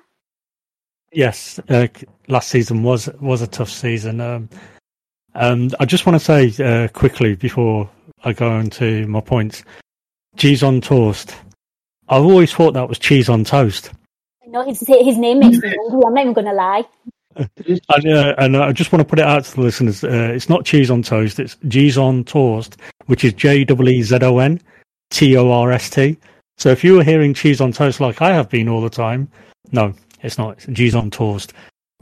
[1.11, 1.87] Yes, uh,
[2.27, 4.21] last season was was a tough season.
[4.21, 4.49] Um,
[5.35, 7.89] um, I just want to say uh, quickly before
[8.23, 9.63] I go into my points,
[10.35, 11.35] cheese on toast.
[12.09, 13.91] I've always thought that was cheese on toast,
[14.47, 16.01] No, his, his name makes me hungry.
[16.05, 16.85] I'm not even going to lie.
[17.89, 20.03] And, uh, and I just want to put it out to the listeners.
[20.03, 24.01] Uh, it's not cheese on toast; it's cheese on toast, which is J W E
[24.01, 24.59] Z O N
[25.11, 26.17] T O R S T.
[26.57, 29.29] So if you were hearing cheese on toast like I have been all the time,
[29.71, 30.57] no, it's not.
[30.67, 31.53] It's cheese on toast,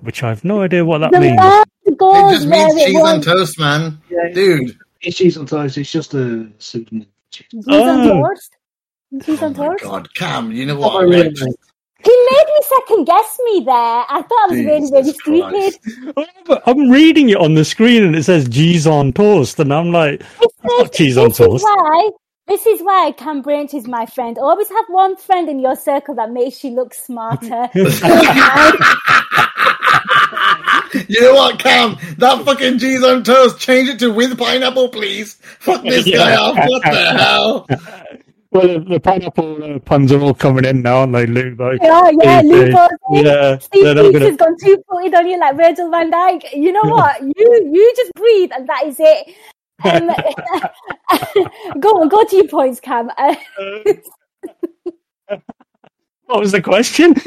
[0.02, 1.38] which I have no idea what that The means.
[1.38, 3.98] last It just means cheese on toast, man.
[4.10, 4.30] Yeah.
[4.34, 4.78] Dude.
[5.02, 5.78] it's cheese on toast.
[5.78, 7.08] It's just a pseudonym.
[7.32, 8.24] cheese on Oh.
[8.30, 8.52] toast.
[9.24, 9.84] Cheese Oh on my toast.
[9.84, 10.94] god, Cam, you know what?
[10.94, 11.54] my real Like, name.
[12.04, 13.74] He made me second guess me there.
[13.74, 15.80] I thought I was really, really Jesus Christ.
[15.82, 16.14] stupid.
[16.18, 19.74] Oh, but I'm reading it on the screen and it says cheese on toast, and
[19.74, 21.64] I'm like, This, That's not is, cheese on this toast.
[21.64, 22.10] why.
[22.48, 24.38] This is why Cam Brainch is my friend.
[24.38, 27.70] Always have one friend in your circle that makes you look smarter.
[31.10, 31.98] You know what, Cam?
[32.20, 35.34] That fucking cheese on toast, change it to with pineapple, please.
[35.60, 36.40] Fuck this guy Yeah.
[36.40, 36.56] off.
[36.58, 37.68] What the hell?
[38.52, 41.78] well, the, the pineapple uh, puns are all coming in now, aren't they, Lubo?
[41.82, 43.26] yeah, yeah, Steve, Lupo's in.
[43.26, 46.12] Yeah, Steve they're not Beats gonna- has gone two footed on you like Virgil van
[46.12, 46.54] Dijk.
[46.54, 47.22] You know what?
[47.38, 49.36] You you just breathe and that is it.
[49.84, 50.08] Um,
[51.80, 53.12] go on, go to your points, Cam.
[56.28, 57.14] What was the question?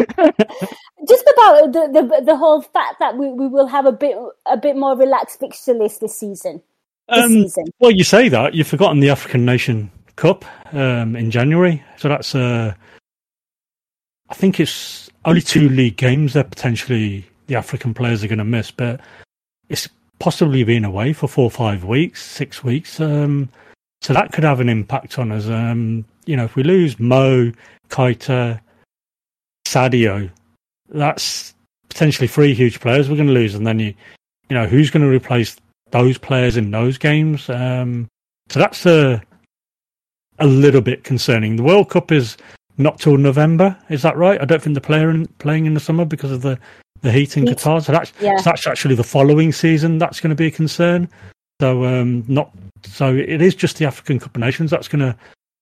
[1.08, 4.56] just about the, the the whole fact that we, we will have a bit a
[4.56, 6.60] bit more relaxed fixture list this season.
[7.08, 7.66] This Um, season.
[7.78, 10.44] well, you say that you've forgotten the African Nation Cup
[10.74, 12.74] um, in January, so that's uh,
[14.30, 18.44] I think it's only two league games that potentially the African players are going to
[18.44, 19.00] miss, but
[19.68, 19.88] it's
[20.18, 23.00] possibly being away for four five weeks, six weeks.
[23.00, 23.48] Um,
[24.00, 25.46] so that could have an impact on us.
[25.46, 27.52] Um, you know, if we lose Mo,
[27.88, 28.60] Keita,
[29.66, 30.30] Sadio,
[30.88, 31.54] that's
[31.88, 33.94] potentially three huge players we're going to lose, and then you,
[34.48, 35.56] you know, who's going to replace
[35.90, 37.48] those players in those games?
[37.48, 38.08] Um,
[38.48, 39.22] so that's a
[40.38, 41.56] a little bit concerning.
[41.56, 42.36] The World Cup is
[42.76, 44.40] not till November, is that right?
[44.40, 46.58] I don't think they're playing in the summer because of the
[47.02, 47.44] the heat in.
[47.44, 47.84] Qatar.
[47.84, 48.36] So that's Yeah.
[48.38, 49.98] so that's actually the following season.
[49.98, 51.08] That's going to be a concern.
[51.60, 52.50] So um, not
[52.84, 55.16] so it is just the African Cup of Nations that's going to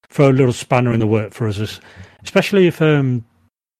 [0.09, 1.79] throw a little spanner in the work for us,
[2.23, 3.23] especially if um,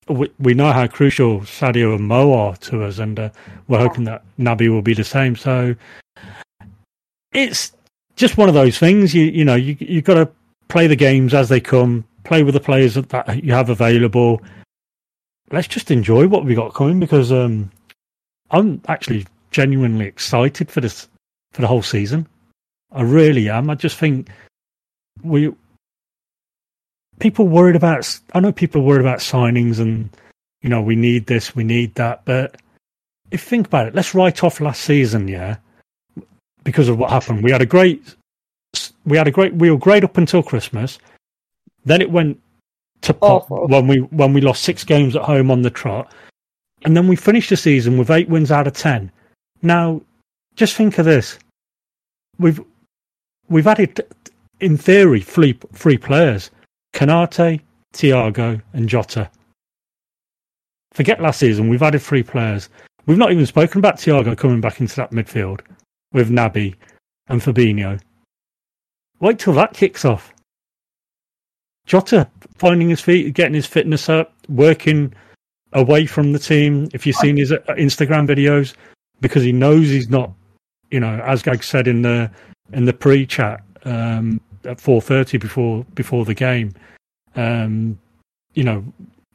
[0.10, 3.30] we, we know how crucial Sadio and Mo are to us, and uh,
[3.68, 5.36] we're hoping that Naby will be the same.
[5.36, 5.76] So
[7.34, 7.72] it's
[8.16, 9.14] just one of those things.
[9.14, 10.30] You you know you you got to
[10.70, 14.42] play the games as they come, play with the players that, that you have available.
[15.52, 17.72] Let's just enjoy what we got coming because um,
[18.52, 21.08] I'm actually genuinely excited for this
[21.54, 22.28] for the whole season.
[22.92, 23.70] I really am.
[23.70, 24.30] I just think
[25.24, 25.54] we
[27.20, 28.20] people worried about.
[28.34, 30.10] I know people are worried about signings and
[30.62, 32.58] you know we need this, we need that, but
[33.32, 35.58] if you think about it, let's write off last season, yeah,
[36.64, 37.44] because of what happened.
[37.44, 38.16] We had a great,
[39.06, 41.00] we had a great, we were great up until Christmas.
[41.86, 42.40] Then it went
[43.02, 43.68] to pot Awful.
[43.68, 46.12] when we when we lost six games at home on the trot,
[46.84, 49.12] and then we finished the season with eight wins out of ten.
[49.62, 50.02] Now,
[50.56, 51.40] just think of this:
[52.40, 52.62] we've
[53.50, 54.06] we've added,
[54.60, 56.52] in theory, three three players:
[56.94, 57.62] Konate,
[57.94, 59.30] Thiago, and Jota.
[60.94, 62.70] Forget last season; we've added three players.
[63.06, 65.62] We've not even spoken about Thiago coming back into that midfield
[66.12, 66.76] with Naby
[67.28, 68.02] and Fabinho.
[69.20, 70.34] Wait till that kicks off.
[71.88, 75.14] Jota finding his feet, getting his fitness up, working
[75.74, 76.90] away from the team.
[76.94, 78.76] If you've seen his uh, Instagram videos,
[79.22, 80.32] because he knows he's not,
[80.92, 82.30] you know, as Gag said in the
[82.74, 86.74] in the pre-chat um, at four thirty before before the game,
[87.36, 87.98] um,
[88.54, 88.84] you know,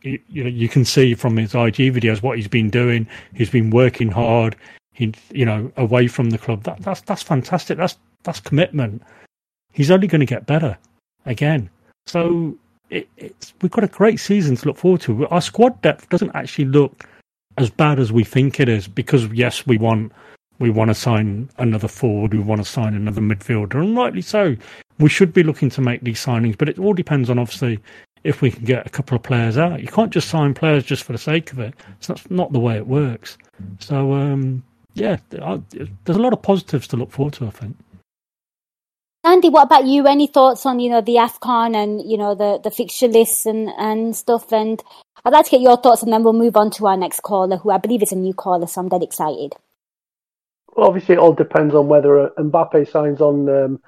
[0.02, 3.06] you, you know, you can see from his IG videos what he's been doing.
[3.34, 4.56] He's been working hard.
[4.92, 6.64] He, you know, away from the club.
[6.64, 7.78] That, that's that's fantastic.
[7.78, 9.02] That's that's commitment.
[9.72, 10.76] He's only going to get better
[11.24, 11.70] again.
[12.06, 12.56] So
[12.90, 13.08] it,
[13.60, 15.26] we've got a great season to look forward to.
[15.28, 17.08] Our squad depth doesn't actually look
[17.58, 20.12] as bad as we think it is because yes, we want
[20.58, 24.56] we want to sign another forward, we want to sign another midfielder, and rightly so.
[24.98, 27.80] We should be looking to make these signings, but it all depends on obviously
[28.22, 29.80] if we can get a couple of players out.
[29.80, 31.74] You can't just sign players just for the sake of it.
[31.98, 33.36] So that's not the way it works.
[33.80, 34.62] So um,
[34.94, 37.46] yeah, there's a lot of positives to look forward to.
[37.46, 37.76] I think.
[39.24, 40.06] Andy, what about you?
[40.06, 43.70] Any thoughts on you know the Afcon and you know the the fixture lists and
[43.78, 44.52] and stuff?
[44.52, 44.82] And
[45.24, 47.56] I'd like to get your thoughts, and then we'll move on to our next caller,
[47.56, 48.66] who I believe is a new caller.
[48.66, 49.54] So I'm dead excited.
[50.74, 53.80] Well, Obviously, it all depends on whether Mbappe signs on, um,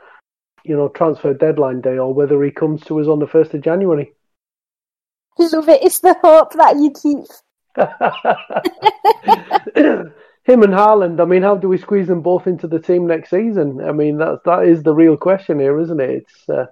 [0.64, 3.62] you know, transfer deadline day or whether he comes to us on the first of
[3.62, 4.12] January.
[5.36, 5.82] Love it.
[5.82, 7.24] It's the hope that you keep.
[10.44, 11.20] Him and Haaland.
[11.20, 13.80] I mean, how do we squeeze them both into the team next season?
[13.82, 16.10] I mean, that's that is the real question here, isn't it?
[16.10, 16.66] It's uh,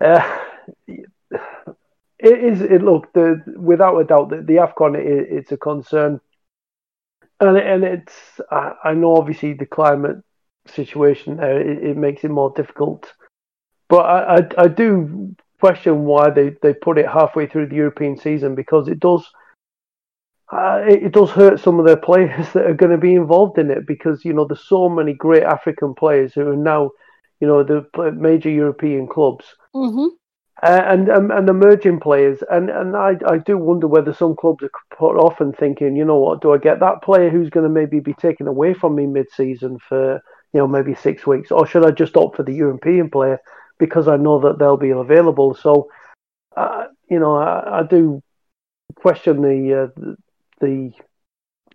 [0.00, 0.38] uh,
[0.88, 1.04] it
[2.18, 2.62] is.
[2.62, 4.96] It look the without a doubt the, the Afcon.
[4.96, 6.20] It, it's a concern,
[7.40, 8.40] and and it's.
[8.50, 10.16] I, I know obviously the climate
[10.66, 13.12] situation there it, it makes it more difficult,
[13.88, 18.18] but I, I I do question why they they put it halfway through the European
[18.18, 19.30] season because it does
[20.52, 23.58] uh, it, it does hurt some of the players that are going to be involved
[23.58, 26.90] in it because you know there's so many great African players who are now
[27.40, 29.44] you know the major European clubs.
[29.72, 30.08] Hmm
[30.62, 32.42] uh, and um, and emerging players.
[32.50, 36.04] And and I I do wonder whether some clubs are put off and thinking you
[36.04, 36.40] know what?
[36.40, 39.26] Do I get that player who's going to maybe be taken away from me mid
[39.30, 40.22] season for
[40.52, 41.50] you know maybe six weeks?
[41.50, 43.38] Or should I just opt for the European player
[43.78, 45.54] because I know that they'll be available?
[45.54, 45.88] So
[46.56, 48.22] uh, you know I, I do
[48.94, 50.12] question the uh,
[50.60, 50.92] the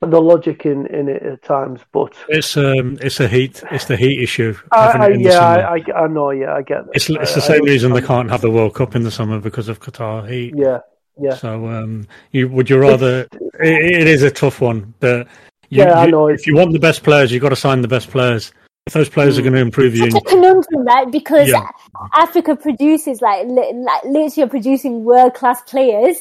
[0.04, 3.96] the logic in, in it at times, but It's um, it's a heat, it's the
[3.96, 4.56] heat issue.
[4.72, 5.40] I, I, it yeah.
[5.40, 6.92] I, I, I know, yeah, I get that.
[6.96, 9.12] it's it's the I- same I reason they can't have the World Cup in the
[9.12, 10.54] summer because of Qatar heat.
[10.58, 10.80] Yeah,
[11.20, 13.28] yeah, So um, you would you rather?
[13.60, 15.28] It, it is a tough one, but
[15.70, 16.28] you, Yeah, I you- know.
[16.30, 18.52] if you want the best players, you've got to sign the best players.
[18.88, 19.44] If those players are Mm.
[19.44, 21.12] going to improve you, Such a conundrum, right?
[21.12, 21.68] Because Yeah.
[22.16, 26.18] Africa produces like, li- like literally producing world class players,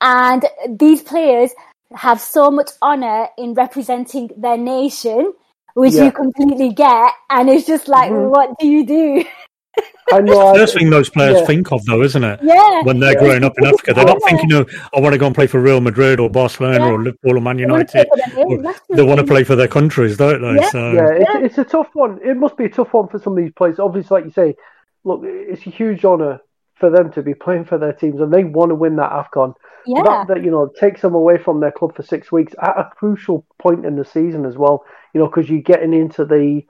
[0.00, 1.50] and these players
[1.94, 5.32] have so much honor in representing their nation,
[5.74, 6.04] which Yeah.
[6.04, 8.30] you completely get, and it's just like, Mhm.
[8.30, 9.24] what do you do?
[10.12, 10.48] I know.
[10.54, 11.46] I, first thing those players yeah.
[11.46, 12.40] think of, though, isn't it?
[12.42, 13.20] Yeah, When they're Yeah.
[13.20, 14.64] growing up in Africa, they're not thinking, "Oh,
[14.94, 16.92] I want to go and play for Real Madrid or Barcelona Yeah.
[16.92, 19.20] or Liverpool or Man They wanna play United." for their name, Or that's They want
[19.20, 20.60] to play for their countries, don't they?
[20.60, 20.68] Yeah.
[20.70, 22.18] So yeah, it's, it's a tough one.
[22.24, 23.78] It must be a tough one for some of these players.
[23.78, 24.56] Obviously, like you say,
[25.04, 26.40] look, it's a huge honour
[26.74, 29.54] for them to be playing for their teams, and they want to win that Afcon.
[29.88, 32.78] Yeah, That, that you know takes them away from their club for six weeks at
[32.78, 34.84] a crucial point in the season as well.
[35.14, 36.62] You know, because you're getting into the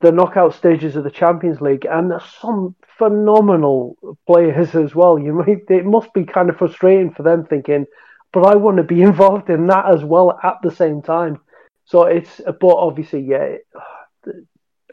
[0.00, 5.18] the knockout stages of the Champions League, and there's some phenomenal players as well.
[5.18, 7.84] You might, it must be kind of frustrating for them thinking,
[8.32, 11.40] but I want to be involved in that as well at the same time.
[11.84, 13.56] So it's, but obviously, yeah.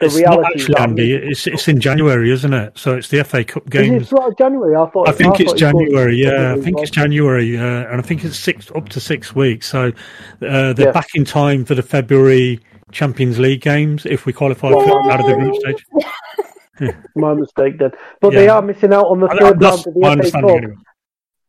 [0.00, 1.12] The, the it's reality not actually Andy.
[1.14, 2.78] It's it's in January, isn't it?
[2.78, 4.02] So it's the FA Cup Is games.
[4.02, 4.76] it sort January?
[4.76, 5.08] I thought.
[5.08, 6.16] I think thought it's it January.
[6.16, 9.66] Yeah, I think it's January, uh, and I think it's six up to six weeks.
[9.68, 10.92] So uh, they're Yeah.
[10.92, 12.60] back in time for the February
[12.92, 15.84] Champions League games if we qualify for out of the group stage.
[17.16, 17.90] My mistake then.
[18.20, 20.12] But they are missing out on the I- I- third round of the my FA
[20.12, 20.48] understanding.
[20.50, 20.56] Cup.
[20.58, 20.74] Anyway.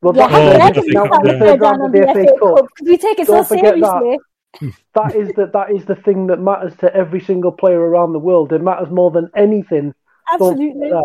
[0.02, 1.62] Well, yeah, that's Oh, they're the missing you FA out on the Cup, third third
[1.62, 2.68] round of the the FA Cup.
[2.76, 3.74] Because we take it so Don't forget that.
[3.74, 4.18] seriously.
[4.18, 4.29] That
[4.62, 8.52] is the that is the thing that matters to every single player around the world.
[8.52, 9.94] It matters more than anything.
[10.32, 10.92] Absolutely.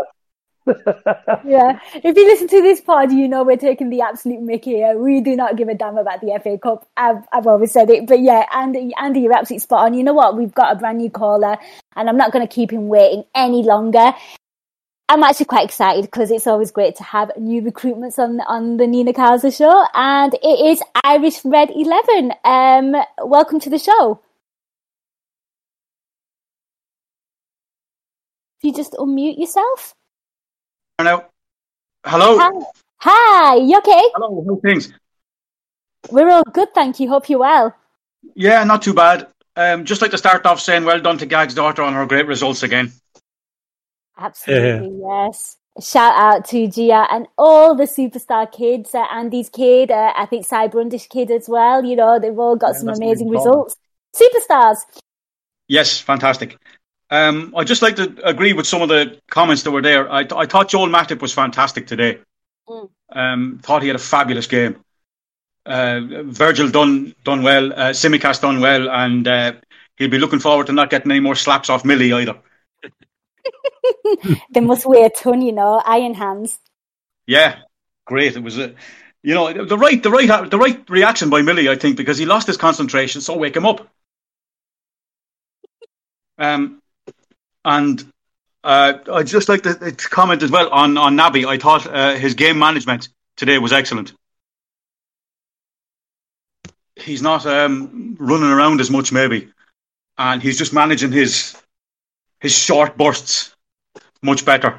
[1.45, 1.79] yeah.
[1.95, 4.99] If you listen to this pod, you know we're taking the absolute mickey here.
[4.99, 6.89] We do not give a damn about the FA Cup.
[6.97, 8.07] I've, I've always said it.
[8.07, 9.95] But yeah, Andy, Andy, you're absolutely spot on.
[9.95, 10.37] You know what?
[10.37, 11.59] We've got a brand new caller
[11.97, 14.15] and I'm not going to keep him waiting any longer.
[15.09, 18.87] I'm actually quite excited because it's always great to have new recruitments on on the
[18.87, 22.33] Nina Kauser show, and it is Irish Red Eleven.
[22.43, 24.23] Um, welcome to the show.
[28.59, 29.95] If you just unmute yourself.
[30.99, 31.25] Hello.
[32.07, 32.39] Hello.
[32.39, 32.51] Hi.
[33.01, 33.57] Hi.
[33.57, 34.03] You okay?
[34.15, 34.43] Hello.
[34.49, 34.91] How things?
[36.11, 37.11] We're all good, thank you.
[37.11, 37.77] Hope you're well.
[38.35, 39.27] Yeah, not too bad.
[39.55, 42.27] Um, just like to start off saying well done to Gag's daughter on her great
[42.27, 42.91] results again.
[44.19, 45.57] Absolutely, yes.
[45.81, 50.47] Shout out to Gia and all the superstar kids, uh, Andy's kid, uh, I think
[50.47, 51.85] Cy Brundish kid as well.
[51.85, 53.77] You know, they've all got Yeah, some amazing results.
[54.15, 54.79] Superstars.
[55.67, 56.57] Yes, fantastic.
[57.11, 60.11] Um, I'd just like to agree with some of the comments that were there.
[60.11, 62.19] I, I thought Joel Matip was fantastic today.
[62.69, 62.91] Mm.
[63.11, 64.77] Um, thought he had a fabulous game.
[65.67, 67.73] Uh, Virgil done done well.
[67.73, 69.53] Uh, Tsimikas done well, and uh,
[69.97, 72.39] he'll be looking forward to not getting any more slaps off Millie either.
[74.51, 76.59] They must weigh a ton, you know, iron hands.
[77.27, 77.59] Yeah,
[78.07, 78.37] great.
[78.37, 78.75] It was a,
[79.23, 82.27] you know, the right, the right, the right reaction by Millie, I think, because he
[82.27, 83.21] lost his concentration.
[83.21, 83.89] So wake him up.
[86.39, 86.83] Um,
[87.65, 88.05] and
[88.63, 91.47] uh, I'd just like to, to comment as well on on Naby.
[91.47, 94.13] I thought uh, his game management today was excellent.
[96.97, 99.49] He's not um, running around as much, maybe,
[100.17, 101.57] and he's just managing his
[102.45, 103.57] his short bursts
[104.23, 104.79] much better.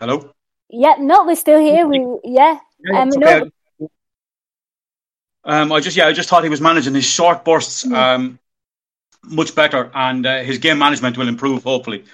[0.00, 0.32] Hello.
[0.70, 1.86] Yeah, no, we're still here.
[1.86, 2.58] We, yeah.
[2.80, 3.50] Yeah, Um, it's no.
[5.44, 8.38] Um, I just yeah, I just thought he was managing his short bursts um,
[9.24, 11.64] much better, and uh, his game management will improve.
[11.64, 12.04] Hopefully,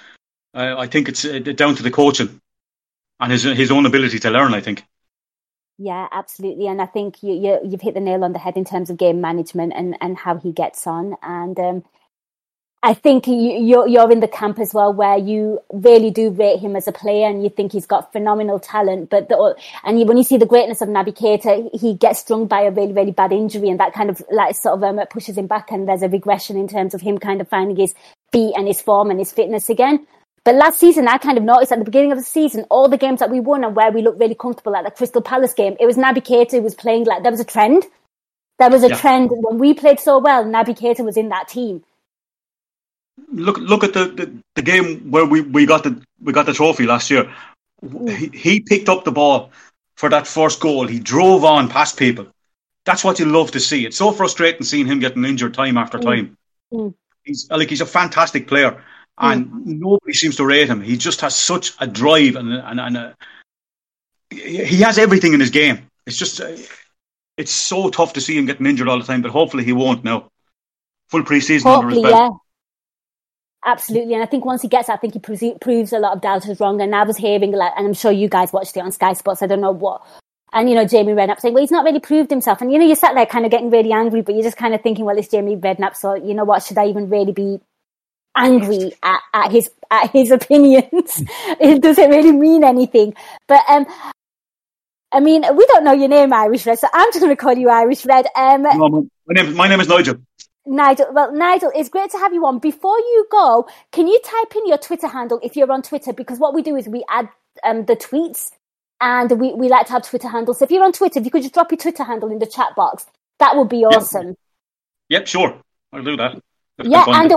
[0.54, 2.40] uh, I think it's uh, down to the coaching
[3.20, 4.54] and his his own ability to learn.
[4.54, 4.84] I think.
[5.78, 6.66] Yeah, absolutely.
[6.66, 8.96] And I think you, you, you've hit the nail on the head in terms of
[8.96, 11.16] game management and, and how he gets on.
[11.22, 11.84] And um,
[12.80, 16.60] I think you, you're, you're in the camp as well where you really do rate
[16.60, 19.10] him as a player and you think he's got phenomenal talent.
[19.10, 22.46] But the, and you, when you see the greatness of Naby Keita, he gets strung
[22.46, 25.36] by a really, really bad injury and that kind of like sort of um, pushes
[25.36, 25.72] him back.
[25.72, 27.94] And there's a regression in terms of him kind of finding his
[28.32, 30.06] feet and his form and his fitness again.
[30.44, 32.96] But last season, I kind of noticed at the beginning of the season, all the
[32.96, 35.76] games that we won and where we looked really comfortable, like the Crystal Palace game,
[35.80, 37.84] it was Naby Keita who was playing like there was a trend.
[38.60, 38.96] There was a Yeah.
[38.96, 40.44] trend when we played so well.
[40.44, 41.82] Naby Keita was in that team.
[43.30, 46.52] Look look at the, the, the game where we, we got the we got the
[46.54, 47.32] trophy last year.
[48.08, 49.50] He, he picked up the ball
[49.96, 50.86] for that first goal.
[50.86, 52.26] He drove on past people.
[52.84, 53.84] That's what you love to see.
[53.84, 56.36] It's so frustrating seeing him getting injured time after time.
[56.72, 56.94] Mm.
[57.24, 58.82] He's like he's a fantastic player,
[59.18, 60.80] and nobody seems to rate him.
[60.80, 63.16] He just has such a drive and and, and a,
[64.30, 65.86] he has everything in his game.
[66.06, 66.56] It's just uh,
[67.36, 69.22] it's so tough to see him getting injured all the time.
[69.22, 70.28] But hopefully he won't now.
[71.10, 72.32] Full preseason under his Hopefully, belt.
[72.32, 72.47] yeah.
[73.64, 76.22] Absolutely, and I think once he gets, I think he proves, proves a lot of
[76.22, 76.80] doubters wrong.
[76.80, 79.42] And I was hearing, like, and I'm sure you guys watched it on Sky Sports.
[79.42, 80.00] I don't know what,
[80.52, 82.86] and you know, Jamie Redknapp saying, "Well, he's not really proved himself." And you know,
[82.86, 85.18] you sat there kind of getting really angry, but you're just kind of thinking, "Well,
[85.18, 86.62] it's Jamie Redknapp, so you know what?
[86.62, 87.60] Should I even really be
[88.36, 91.22] angry at, at his at his opinions?
[91.60, 93.14] it doesn't really mean anything."
[93.46, 93.86] But um,
[95.12, 97.54] I mean, we don't know your name, Irish Red, so I'm just going to call
[97.54, 98.26] you Irish Red.
[98.34, 100.16] Um, No, my name my name is Nigel.
[100.68, 102.58] Nigel, well, Nigel, it's great to have you on.
[102.58, 106.12] Before you go, can you type in your Twitter handle if you're on Twitter?
[106.12, 107.28] Because what we do is we add
[107.64, 108.50] um, the tweets
[109.00, 110.58] and we, we like to have Twitter handles.
[110.58, 112.46] So if you're on Twitter, if you could just drop your Twitter handle in the
[112.46, 113.06] chat box,
[113.38, 114.36] that would be awesome.
[115.08, 115.60] Yep, sure,
[115.92, 116.38] I'll do that.
[116.76, 117.28] That's Yeah, and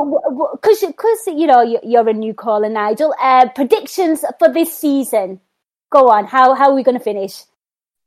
[0.53, 3.15] because because you know you- you're a new caller, Nigel.
[3.19, 5.39] Uh, predictions for this season.
[5.89, 6.25] Go on.
[6.25, 7.43] How how are we going to finish?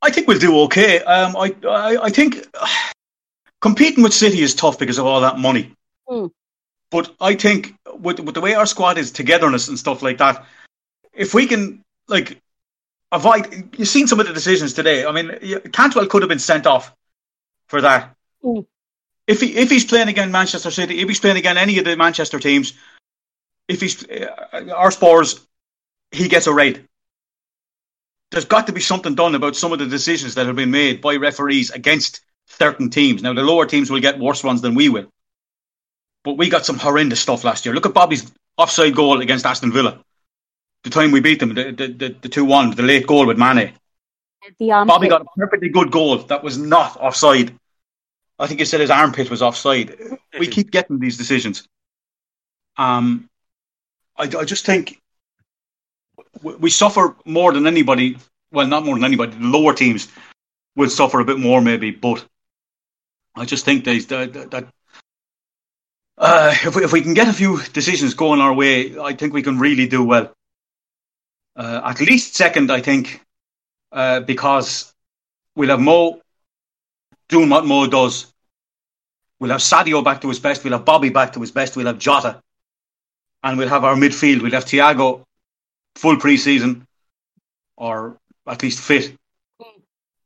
[0.00, 1.00] I think we'll do okay.
[1.00, 2.66] Um, I, I, I think uh,
[3.64, 5.72] competing with City is tough because of all that money.
[6.06, 6.30] Mm.
[6.90, 10.44] But I think with, with the way our squad is, togetherness and stuff like that,
[11.14, 12.42] if we can like
[13.10, 15.06] avoid, you've seen some of the decisions today.
[15.06, 16.94] I mean, Cantwell could have been sent off
[17.68, 18.14] for that.
[18.42, 18.66] Mm.
[19.26, 21.96] If he if he's playing against Manchester City, if he's playing against any of the
[21.96, 22.74] Manchester teams,
[23.66, 25.40] if he's uh, our Spurs,
[26.12, 26.86] he gets a red
[28.30, 31.00] there's got to be something done about some of the decisions that have been made
[31.00, 32.23] by referees against
[32.58, 33.22] certain teams.
[33.22, 35.08] Now, the lower teams will get worse ones than we will.
[36.22, 37.74] But we got some horrendous stuff last year.
[37.74, 40.00] Look at Bobby's offside goal against Aston Villa.
[40.84, 43.38] The time we beat them, the, the, the, the 2 1, the late goal with
[43.38, 43.72] Mane.
[44.58, 44.94] The armpit.
[44.94, 47.54] Bobby got a perfectly good goal that was not offside.
[48.38, 49.96] I think he said his armpit was offside.
[50.38, 51.66] We keep getting these decisions.
[52.76, 53.30] Um,
[54.16, 55.00] I, I just think
[56.42, 58.18] we, we suffer more than anybody.
[58.52, 59.36] Well, not more than anybody.
[59.36, 60.08] The lower teams
[60.76, 62.26] will suffer a bit more, maybe, but
[63.36, 64.66] I just think that, that, that
[66.16, 69.32] uh, if, we, if we can get a few decisions going our way, I think
[69.32, 70.32] we can really do well.
[71.56, 73.20] Uh, at least second, I think,
[73.92, 74.92] uh, because
[75.56, 76.20] we'll have Mo
[77.28, 78.32] doing what Mo does.
[79.40, 80.64] We'll have Sadio back to his best.
[80.64, 81.76] We'll have Bobby back to his best.
[81.76, 82.40] We'll have Jota.
[83.42, 84.42] And we'll have our midfield.
[84.42, 85.22] We'll have Thiago
[85.96, 86.86] full pre-season
[87.76, 88.16] or
[88.46, 89.16] at least fit.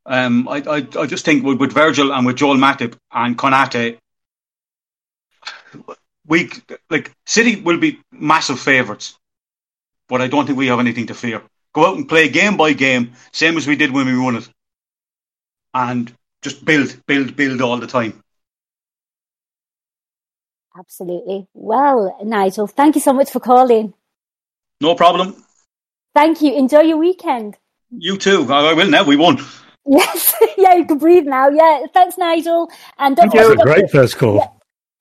[0.09, 3.99] Um, I, I, I just think with, with Virgil and with Joel Matip and Konate,
[6.25, 6.49] we
[6.89, 9.15] like City will be massive favourites,
[10.07, 11.43] but I don't think we have anything to fear.
[11.73, 14.49] Go out and play game by game, same as we did when we won it,
[15.75, 18.23] and just build, build, build all the time.
[20.75, 21.47] Absolutely.
[21.53, 23.93] Well, Nigel, thank you so much for calling.
[24.81, 25.43] No problem.
[26.15, 26.55] Thank you.
[26.55, 27.57] Enjoy your weekend.
[27.91, 28.51] You too.
[28.51, 29.03] I will now.
[29.03, 29.37] We won.
[29.89, 30.35] Yes.
[30.57, 31.49] yeah, you can breathe now.
[31.49, 31.85] Yeah.
[31.93, 32.69] Thanks, Nigel.
[32.99, 33.53] And don't Thank you.
[33.53, 34.35] a great first call.
[34.35, 34.47] Yeah.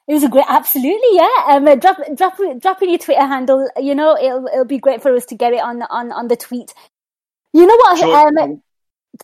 [0.08, 1.44] It was a great, absolutely, yeah.
[1.48, 3.68] Um, uh, drop, drop, dropping your Twitter handle.
[3.76, 6.36] You know, it'll it'll be great for us to get it on on on the
[6.36, 6.72] tweet.
[7.52, 7.98] You know what?
[7.98, 8.42] Sure.
[8.42, 8.62] Um,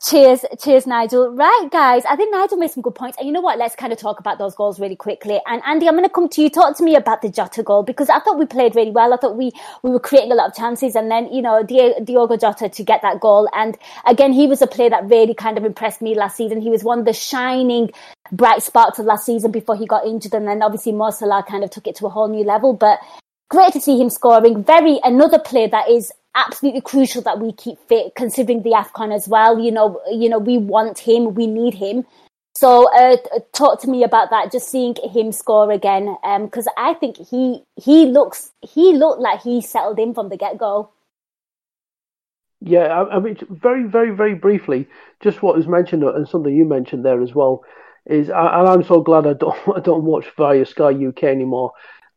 [0.03, 1.35] Cheers, cheers, Nigel.
[1.35, 3.17] Right, guys, I think Nigel made some good points.
[3.17, 3.59] And you know what?
[3.59, 5.41] Let's kind of talk about those goals really quickly.
[5.47, 6.51] And Andy, I'm going to come to you.
[6.51, 9.15] Talk to me about the Jota goal because I thought we played really well.
[9.15, 10.95] I thought we, we were creating a lot of chances.
[10.95, 13.49] And then, you know, Diogo Jota to get that goal.
[13.55, 16.61] And again, he was a player that really kind of impressed me last season.
[16.61, 17.91] He was one of the shining
[18.33, 20.35] bright sparks of last season before he got injured.
[20.35, 22.75] And then obviously Mo Salah kind of took it to a whole new level.
[22.75, 22.99] But
[23.49, 24.65] great to see him scoring.
[24.65, 29.29] Very, another player that is absolutely crucial that we keep fit, considering the Afcon as
[29.29, 29.59] well.
[29.59, 32.05] You know, you know, we want him, we need him.
[32.57, 33.17] So, uh,
[33.53, 34.53] talk to me about that.
[34.53, 39.43] Just seeing him score again, because um, I think he he looks he looked like
[39.43, 40.91] he settled in from the get go.
[42.61, 44.89] Yeah, I, I, mean, very, very, very briefly,
[45.21, 47.63] just what was mentioned and something you mentioned there as well
[48.07, 51.73] is, and I'm so glad I don't I don't watch via Sky UK anymore,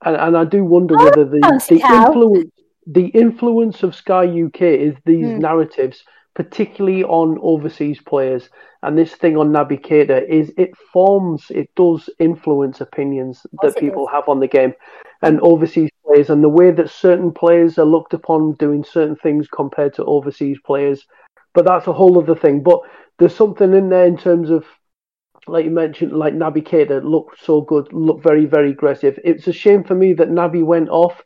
[0.06, 2.52] and and I do wonder oh, whether the, the influence
[2.88, 5.40] the influence of Sky UK is these mm.
[5.40, 8.50] narratives, particularly on overseas players.
[8.82, 14.08] And this thing on Naby Keita is it forms, it does influence opinions that people
[14.08, 14.74] have on the game
[15.22, 19.50] and overseas players and the way that certain players are looked upon doing certain things
[19.50, 21.06] compared to overseas players.
[21.54, 22.64] But that's a whole other thing.
[22.64, 22.80] But
[23.20, 24.64] there's something in there in terms of
[25.50, 29.18] like you mentioned, like Naby Keita looked so good, looked very, very aggressive.
[29.24, 31.24] It's a shame for me that Naby went off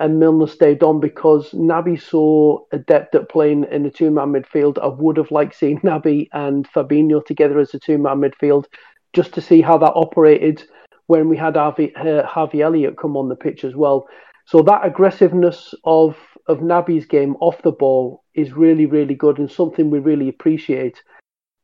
[0.00, 4.78] and Milner stayed on because Naby's so adept at playing in a two man midfield.
[4.82, 8.64] I would have liked seeing Naby and Fabinho together as a two man midfield
[9.12, 10.64] just to see how that operated
[11.06, 14.08] when we had Harvey, uh, Harvey Elliott come on the pitch as well.
[14.46, 16.16] So that aggressiveness of
[16.46, 21.02] of Naby's game off the ball is really, really good and something we really appreciate.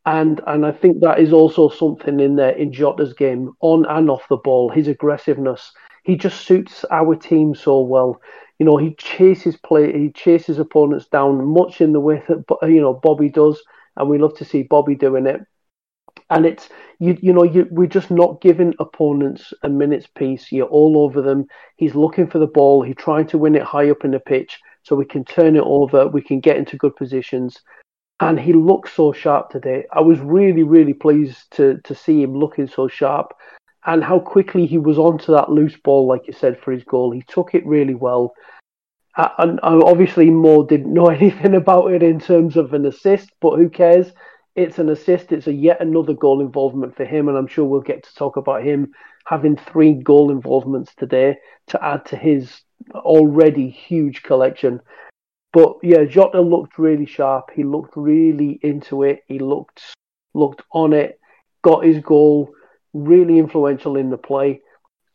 [0.07, 4.09] And and I think that is also something in there in Jota's game, on and
[4.09, 5.73] off the ball, his aggressiveness
[6.05, 8.21] he just suits our team so well.
[8.59, 12.81] You know, he chases play, he chases opponents down much in the way that you
[12.81, 13.63] know Bobby does,
[13.97, 15.41] and we love to see Bobby doing it.
[16.29, 20.53] And it's you, you know, you, we're just not giving opponents a minute's peace.
[20.53, 21.47] You're all over them.
[21.77, 22.83] He's looking for the ball.
[22.83, 25.65] He's trying to win it high up in the pitch so we can turn it
[25.65, 26.07] over.
[26.09, 27.59] We can get into good positions.
[28.21, 29.87] And he looks so sharp today.
[29.93, 33.33] I was really, really pleased to to see him looking so sharp
[33.87, 37.11] and how quickly he was onto that loose ball, like you said, for his goal.
[37.11, 38.35] He took it really well.
[39.17, 43.31] Uh, and uh, obviously, Mo didn't know anything about it in terms of an assist,
[43.41, 44.13] but who cares?
[44.57, 45.33] It's an assist.
[45.33, 48.37] It's a yet another goal involvement for him, and I'm sure we'll get to talk
[48.37, 48.93] about him
[49.27, 51.37] having three goal involvements today
[51.69, 52.63] to add to his
[52.95, 54.81] already huge collection.
[55.53, 57.51] But yeah, Jota looked really sharp.
[57.55, 59.23] He looked really into it.
[59.27, 59.83] He looked
[60.35, 61.21] looked on it.
[61.63, 62.53] Got his goal
[62.93, 64.61] really influential in the play,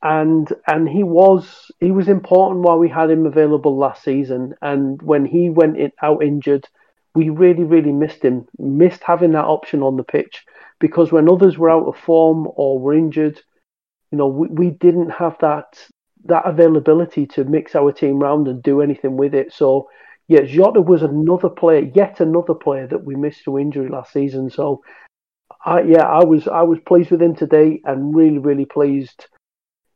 [0.02, 4.56] and and he was he was important while we had him available last season.
[4.62, 6.68] And when he went in, out injured,
[7.14, 10.46] we really really missed him, missed having that option on the pitch
[10.80, 13.42] because when others were out of form or were injured,
[14.12, 15.88] you know we, we didn't have that
[16.26, 19.54] that availability to mix our team round and do anything with it.
[19.54, 19.90] So
[20.28, 24.50] yeah, Jota was another player, yet another player that we missed to injury last season.
[24.50, 24.82] So
[25.66, 29.26] I, yeah, I was I was pleased with him today, and really really pleased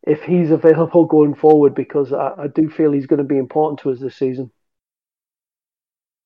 [0.04, 3.80] if he's available going forward because I, I do feel he's going to be important
[3.82, 4.52] to us this season.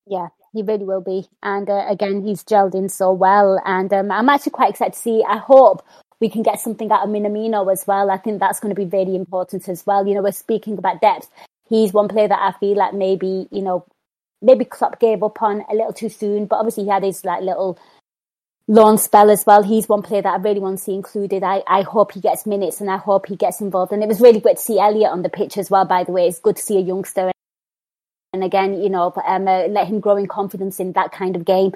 [0.06, 4.10] Yeah, he really will be, and uh, again, he's gelled in so well, and um,
[4.10, 5.22] I'm actually quite excited to see.
[5.28, 5.84] I hope
[6.20, 8.10] we can get something out of Minamino as well.
[8.10, 10.06] I think that's going to be very important as well.
[10.06, 11.28] You know, we're speaking about depth.
[11.68, 13.84] he's one player that I feel like maybe you know
[14.40, 16.46] maybe Klopp gave up on a little too soon.
[16.46, 17.78] But obviously he had his like little
[18.68, 19.62] loan spell as well.
[19.62, 21.42] He's one player that I really want to see included.
[21.42, 23.92] I, I hope he gets minutes and I hope he gets involved.
[23.92, 26.12] And it was really great to see Elliott on the pitch as well, by the
[26.12, 26.26] way.
[26.26, 27.30] It's good to see a youngster.
[28.32, 31.44] And again, you know, um, uh, let him grow in confidence in that kind of
[31.44, 31.72] game.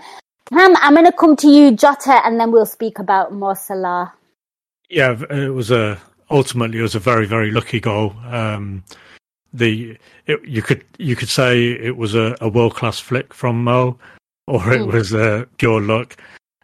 [0.49, 4.15] Cam, I'm going to come to you, Jota, and then we'll speak about Mo Salah.
[4.89, 8.15] Yeah, it was a ultimately it was a very very lucky goal.
[8.25, 8.83] Um,
[9.53, 13.63] the it, you could you could say it was a, a world class flick from
[13.63, 13.99] Mo,
[14.47, 14.93] or it mm.
[14.93, 16.17] was uh, pure luck.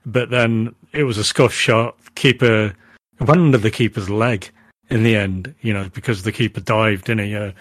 [0.06, 1.96] But then it was a scuff shot.
[2.14, 2.74] Keeper
[3.20, 4.50] went under the keeper's leg
[4.90, 7.36] in the end, you know, because the keeper dived, didn't he?
[7.36, 7.52] Uh,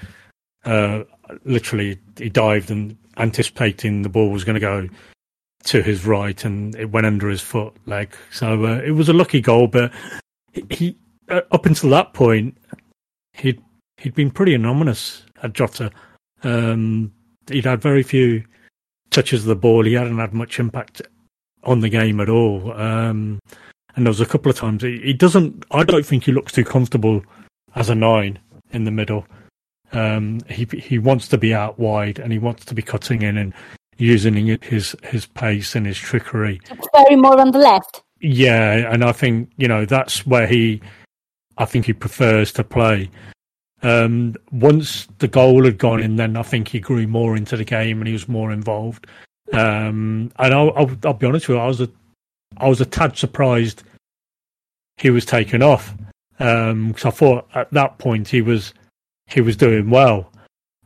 [0.65, 1.03] uh,
[1.45, 4.87] literally, he dived and anticipating the ball was going to go
[5.65, 8.13] to his right, and it went under his foot leg.
[8.31, 9.91] So uh, it was a lucky goal, but
[10.51, 10.97] he, he
[11.29, 12.57] uh, up until that point,
[13.33, 13.61] he'd
[13.97, 15.91] he'd been pretty anonymous at Jota.
[16.43, 17.13] Um,
[17.49, 18.43] he'd had very few
[19.09, 19.85] touches of the ball.
[19.85, 21.01] He hadn't had much impact
[21.63, 22.71] on the game at all.
[22.73, 23.39] Um,
[23.95, 25.65] and there was a couple of times he, he, doesn't.
[25.71, 27.23] I don't think he looks too comfortable
[27.75, 28.39] as a nine
[28.71, 29.25] in the middle.
[29.91, 33.37] Um, he he wants to be out wide and he wants to be cutting in
[33.37, 33.53] and
[33.97, 36.59] using his his pace and his trickery.
[36.95, 38.01] Very more on the left.
[38.19, 40.81] Yeah, and I think you know that's where he,
[41.57, 43.09] I think he prefers to play.
[43.83, 47.65] Um, once the goal had gone in, then I think he grew more into the
[47.65, 49.07] game and he was more involved.
[49.51, 51.89] Um, and I'll, I'll, I'll, be honest with you, I was a,
[52.57, 53.83] I was a tad surprised
[54.97, 55.93] he was taken off
[56.37, 58.73] because um, I thought at that point he was
[59.27, 60.31] he was doing well.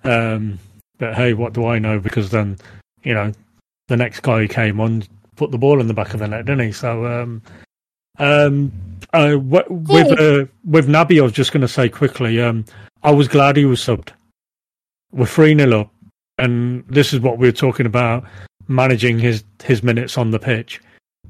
[0.04, 0.60] Um,
[0.98, 2.00] but hey, what do I know?
[2.00, 2.58] Because then
[3.04, 3.32] you know
[3.88, 5.04] the next guy who came on
[5.36, 6.72] put the ball in the back of the net, didn't he?
[6.72, 7.42] So um,
[8.20, 8.72] um,
[9.14, 12.42] uh, with uh, with Naby, I was just going to say quickly.
[12.42, 12.66] Um,
[13.04, 14.10] I was glad he was subbed.
[15.12, 15.94] We're three 0 up,
[16.38, 18.26] and this is what we were talking about
[18.68, 20.82] managing his his minutes on the pitch.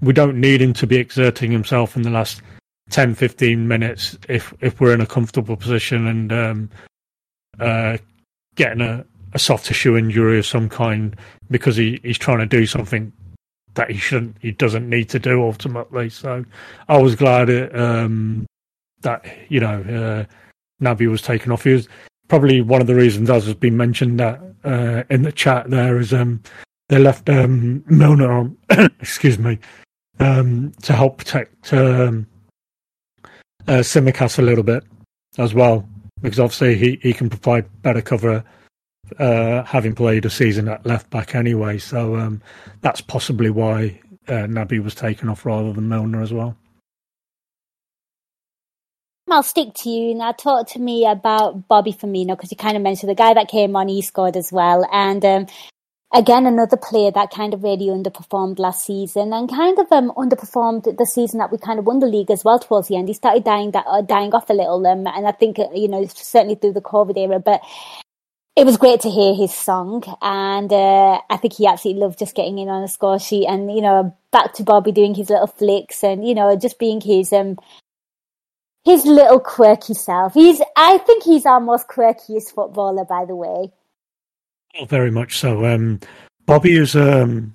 [0.02, 2.42] We don't need him to be exerting himself in the last
[2.90, 6.70] 10, 15 minutes if if we're in a comfortable position and um,
[7.60, 7.98] uh,
[8.56, 11.16] getting a, a soft tissue injury of some kind
[11.50, 13.12] because he, he's trying to do something
[13.74, 16.10] that he shouldn't, he doesn't need to do ultimately.
[16.10, 16.44] So
[16.90, 18.46] I was glad it, um,
[19.02, 20.34] that you know uh,
[20.84, 21.64] Naby was taken off.
[21.64, 21.88] He was
[22.28, 25.98] probably one of the reasons, as has been mentioned that uh, in the chat, there
[25.98, 26.42] is um,
[26.90, 29.60] they left um, Milner on, excuse me,
[30.20, 32.28] um, to help protect um,
[33.68, 34.84] uh, Tsimikas a little bit
[35.38, 35.88] as well,
[36.22, 38.44] because obviously he, he can provide better cover,
[39.20, 41.78] uh, having played a season at left back anyway.
[41.78, 42.42] So um,
[42.82, 46.56] that's possibly why uh, Naby was taken off rather than Milner as well.
[49.30, 50.32] I'll stick to you now.
[50.32, 53.76] Talk to me about Bobby Firmino because you kind of mentioned the guy that came
[53.76, 54.88] on, he scored as well.
[54.90, 55.48] And um,
[56.14, 60.98] again, another player that kind of really underperformed last season and kind of um, underperformed
[60.98, 63.08] the season that we kind of won the league as well towards the end.
[63.08, 66.06] He started dying uh, dying off a little, um, and I think uh, you know
[66.08, 67.62] certainly through the COVID era, but.
[68.56, 72.34] It was great to hear his song, and uh, I think he absolutely loved just
[72.34, 75.46] getting in on a score sheet, and you know, back to Bobby doing his little
[75.46, 77.60] flicks, and you know, just being his um,
[78.88, 80.34] his little quirky self.
[80.34, 83.74] He's, I think, he's our most quirkiest footballer, by the way.
[84.80, 85.66] Oh, very much so.
[85.66, 86.00] Um,
[86.46, 87.54] Bobby is um,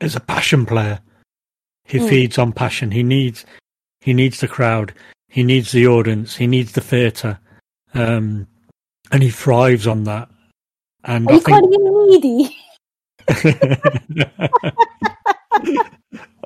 [0.00, 1.00] is a passion player.
[1.84, 2.08] He mm.
[2.08, 2.90] feeds on passion.
[2.90, 3.44] He needs
[4.00, 4.94] he needs the crowd.
[5.28, 6.36] He needs the audience.
[6.36, 7.38] He needs the theatre,
[7.94, 8.46] um,
[9.10, 10.28] and he thrives on that.
[11.04, 11.58] And Are I you think...
[11.58, 12.56] calling him needy?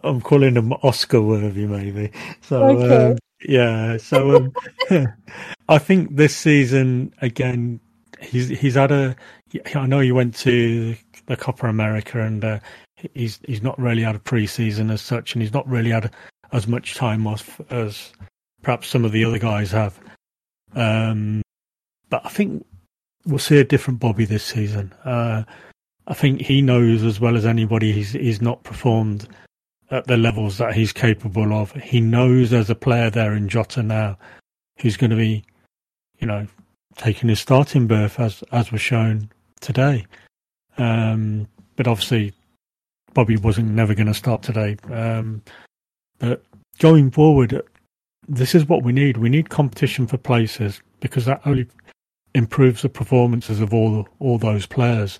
[0.05, 2.12] I'm calling him Oscar worthy, maybe.
[2.41, 3.12] So okay.
[3.12, 4.53] um, yeah, so
[4.91, 5.12] um,
[5.68, 7.81] I think this season again,
[8.20, 9.14] he's he's had a
[9.74, 10.96] I know he went to
[11.26, 12.61] the Copa America and uh,
[13.14, 16.12] he's he's not really had a pre-season as such, and he's not really had
[16.53, 18.12] as much time off as
[18.62, 19.99] perhaps some of the other guys have.
[20.74, 21.42] Um,
[22.09, 22.66] but I think
[23.26, 24.92] we'll see a different Bobby this season.
[25.05, 25.44] Uh,
[26.07, 29.28] I think he knows as well as anybody he's he's not performed
[29.90, 31.72] at the levels that he's capable of.
[31.72, 34.18] He knows there's a player there in Jota now
[34.78, 35.44] who's going to be,
[36.18, 36.46] you know,
[36.96, 40.06] taking his starting berth as as was shown today.
[40.76, 42.32] Um, but obviously,
[43.14, 44.76] Bobby wasn't never going to start today.
[44.90, 45.42] Um,
[46.18, 46.42] but
[46.78, 47.62] going forward,
[48.28, 49.16] this is what we need.
[49.16, 51.66] We need competition for places because that only
[52.34, 55.18] improves the performances of all all those players,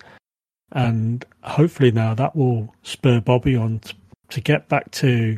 [0.71, 3.95] and hopefully now that will spur Bobby on to,
[4.29, 5.37] to get back to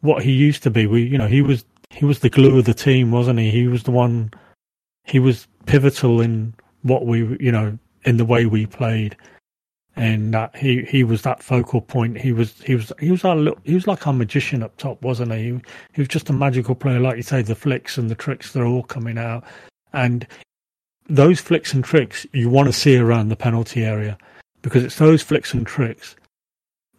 [0.00, 0.86] what he used to be.
[0.86, 3.50] We, you know, he was he was the glue of the team, wasn't he?
[3.50, 4.30] He was the one
[5.04, 6.54] he was pivotal in
[6.84, 9.16] what we, you know, in the way we played,
[9.96, 12.18] and that he he was that focal point.
[12.18, 15.02] He was he was he was our little, he was like our magician up top,
[15.02, 15.42] wasn't he?
[15.42, 15.60] he?
[15.94, 17.42] He was just a magical player, like you say.
[17.42, 19.44] The flicks and the tricks, they're all coming out,
[19.92, 20.26] and
[21.08, 24.16] those flicks and tricks you want to see around the penalty area
[24.62, 26.16] because it's those flicks and tricks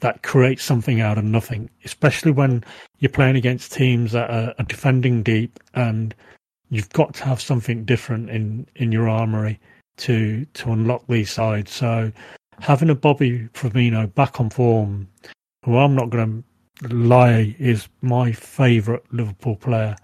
[0.01, 2.63] that create something out of nothing, especially when
[2.99, 6.13] you're playing against teams that are, are defending deep and
[6.69, 9.59] you've got to have something different in, in your armory
[9.97, 11.71] to to unlock these sides.
[11.71, 12.11] So
[12.59, 15.07] having a Bobby Firmino back on form,
[15.63, 16.43] who I'm not going
[16.81, 19.95] to lie is my favourite Liverpool player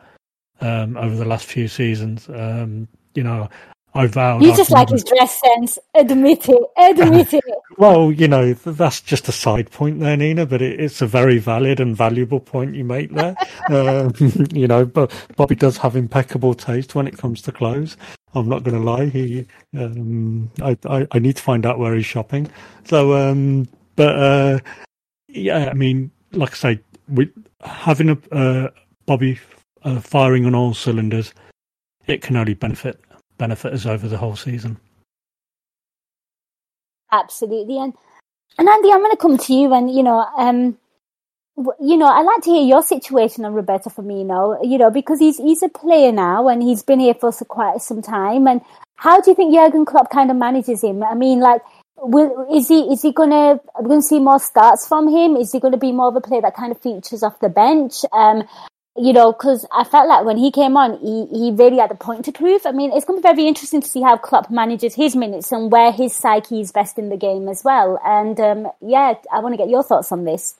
[0.61, 2.29] um, over the last few seasons.
[2.29, 3.49] Um, you know,
[3.93, 4.41] I vowed.
[4.41, 5.77] You just like his dress sense.
[5.95, 6.63] Admit it.
[6.77, 7.43] Admit it.
[7.77, 11.39] well, you know, that's just a side point there, Nina, but it, it's a very
[11.39, 13.35] valid and valuable point you make there.
[13.69, 14.13] um,
[14.53, 17.97] you know, but Bobby does have impeccable taste when it comes to clothes.
[18.33, 19.07] I'm not going to lie.
[19.07, 19.45] He,
[19.77, 22.49] um, I, I, I, need to find out where he's shopping.
[22.85, 23.67] So, um,
[23.97, 24.59] but uh,
[25.27, 26.79] yeah, I mean, like I say,
[27.09, 27.29] we
[27.59, 28.69] having a uh,
[29.05, 29.37] Bobby
[29.83, 31.33] uh, firing on all cylinders,
[32.07, 33.01] it can only benefit
[33.41, 34.77] benefit us over the whole season.
[37.11, 37.93] Absolutely, and
[38.57, 40.77] and Andy, I'm going to come to you, and you know, um,
[41.79, 45.37] you know, I'd like to hear your situation on Roberto Firmino, you know, because he's
[45.37, 48.47] he's a player now and he's been here for quite some time.
[48.47, 48.61] And
[48.95, 51.03] how do you think Jurgen Klopp kind of manages him?
[51.03, 51.61] I mean, like,
[51.97, 55.35] will is he is he gonna we gonna see more starts from him?
[55.35, 57.95] Is he gonna be more of a player that kind of features off the bench?
[58.13, 58.43] Um,
[58.97, 61.95] you know, because I felt like when he came on, he, he really had a
[61.95, 62.65] point to prove.
[62.65, 65.51] I mean, it's going to be very interesting to see how Klopp manages his minutes
[65.51, 67.99] and where his psyche is best in the game as well.
[68.05, 70.55] And um, yeah, I want to get your thoughts on this.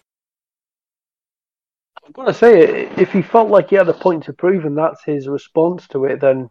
[2.06, 4.78] I'm going to say, if he felt like he had a point to prove and
[4.78, 6.50] that's his response to it, then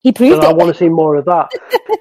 [0.00, 0.44] he proved it.
[0.44, 1.50] I want to see more of that.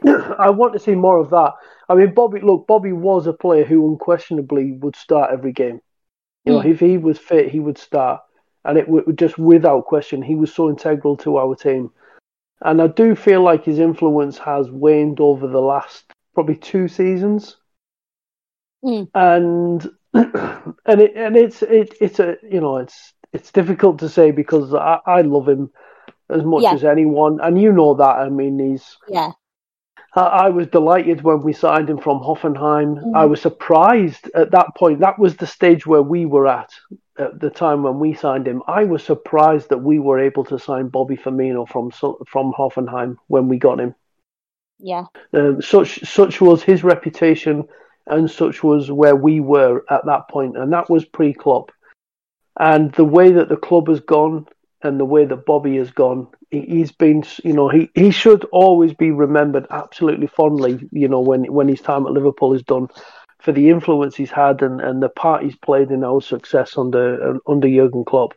[0.39, 1.53] I want to see more of that.
[1.87, 2.41] I mean, Bobby.
[2.41, 5.79] Look, Bobby was a player who unquestionably would start every game.
[6.43, 6.71] You know, mm.
[6.71, 8.21] if he was fit, he would start
[8.65, 11.91] and it w- just without question, he was so integral to our team.
[12.61, 17.57] And I do feel like his influence has waned over the last probably two seasons.
[18.83, 19.09] Mm.
[19.13, 19.89] And
[20.85, 24.73] and it and it's it, it's a you know it's it's difficult to say because
[24.73, 25.71] I, I love him
[26.29, 26.73] as much yeah.
[26.73, 28.17] as anyone, and you know that.
[28.17, 29.31] I mean, he's yeah.
[30.15, 33.03] I, was delighted when we signed him from Hoffenheim.
[33.03, 33.15] Mm.
[33.15, 34.99] I was surprised at that point.
[35.01, 36.71] That was the stage where we were at
[37.17, 40.59] at the time when we signed him, I was surprised that we were able to
[40.59, 43.95] sign Bobby Firmino from from Hoffenheim when we got him.
[44.79, 45.05] Yeah.
[45.33, 47.67] Um, such such was his reputation,
[48.07, 51.71] and such was where we were at that point, and that was pre-Klopp.
[52.59, 54.47] And the way that the club has gone,
[54.81, 56.27] and the way that Bobby has gone,
[56.63, 60.87] he's been, you know, he, he should always be remembered absolutely fondly.
[60.91, 62.87] You know, when when his time at Liverpool is done,
[63.45, 67.37] for the influence he's had and, and the part he's played in our success under
[67.47, 68.33] under Jurgen Klopp.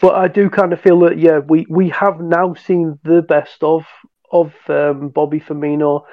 [0.00, 3.62] But I do kind of feel that yeah, we, we have now seen the best
[3.62, 3.84] of
[4.30, 6.04] of um, Bobby Firmino,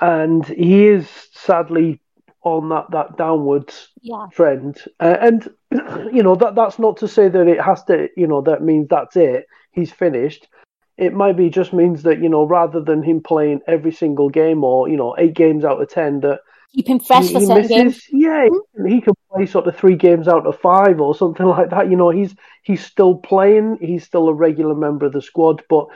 [0.00, 2.00] and he is sadly
[2.42, 4.26] on that that downwards yeah.
[4.32, 4.82] trend.
[5.00, 5.48] Uh, and
[6.12, 8.08] you know that that's not to say that it has to.
[8.16, 9.46] You know that means that's it.
[9.72, 10.48] He's finished
[10.96, 14.62] it might be just means that you know rather than him playing every single game
[14.62, 16.40] or you know eight games out of ten that
[16.74, 18.02] keep him fresh he, for certain games.
[18.10, 18.86] Yeah, mm-hmm.
[18.86, 21.90] he can play sort of three games out of five or something like that.
[21.90, 23.78] You know, he's he's still playing.
[23.80, 25.86] He's still a regular member of the squad, but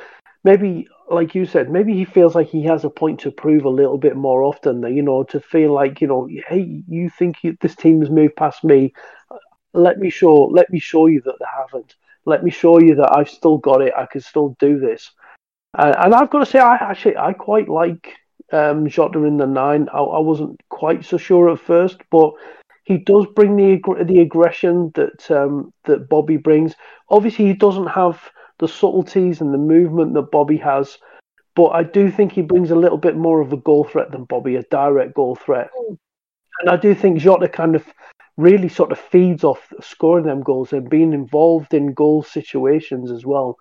[0.42, 3.70] maybe, like you said, maybe he feels like he has a point to prove a
[3.70, 4.80] little bit more often.
[4.80, 8.10] That you know, to feel like you know, hey, you think you, this team has
[8.10, 8.94] moved past me?
[9.72, 10.44] Let me show.
[10.44, 11.94] Let me show you that they haven't.
[12.26, 13.92] Let me show you that I've still got it.
[13.96, 15.10] I can still do this.
[15.76, 18.14] Uh, and I've got to say, I actually I quite like
[18.52, 19.88] um, Jota in the nine.
[19.92, 22.32] I, I, wasn't quite so sure at first, but
[22.84, 26.74] he does bring the the aggression that um, that Bobby brings.
[27.10, 30.98] Obviously, he doesn't have the subtleties and the movement that Bobby has,
[31.56, 34.24] but I do think he brings a little bit more of a goal threat than
[34.24, 35.70] Bobby, a direct goal threat.
[36.60, 37.84] And I do think Jota kind of
[38.37, 43.24] really sort of feeds off scoring them goals and being involved in goal situations as
[43.24, 43.59] well.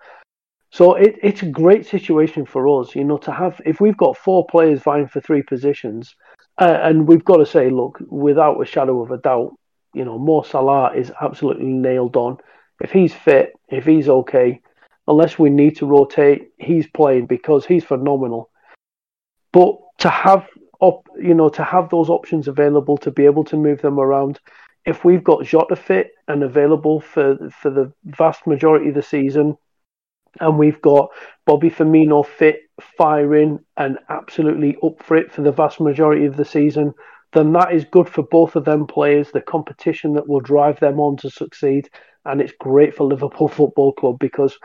[0.72, 4.18] So it, it's a great situation for us, you know, to have if we've got
[4.18, 6.16] four players vying for three positions,
[6.58, 9.54] uh, and we've got to say, look, without a shadow of a doubt,
[9.94, 12.38] you know, Mo Salah is absolutely nailed on.
[12.82, 14.62] If he's fit, if he's okay,
[15.08, 18.50] unless we need to rotate, he's playing because he's phenomenal.
[19.52, 20.48] But to have
[20.82, 24.40] up, you know, to have those options available to be able to move them around,
[24.86, 29.58] if we've got Jota fit and available for for the vast majority of the season,
[30.40, 31.10] and we've got
[31.46, 32.62] Bobby Firmino fit,
[32.98, 36.94] firing, and absolutely up for it for the vast majority of the season,
[37.34, 41.00] then that is good for both of them players, the competition that will drive them
[41.00, 41.90] on to succeed.
[42.26, 44.58] And it's great for Liverpool Football Club because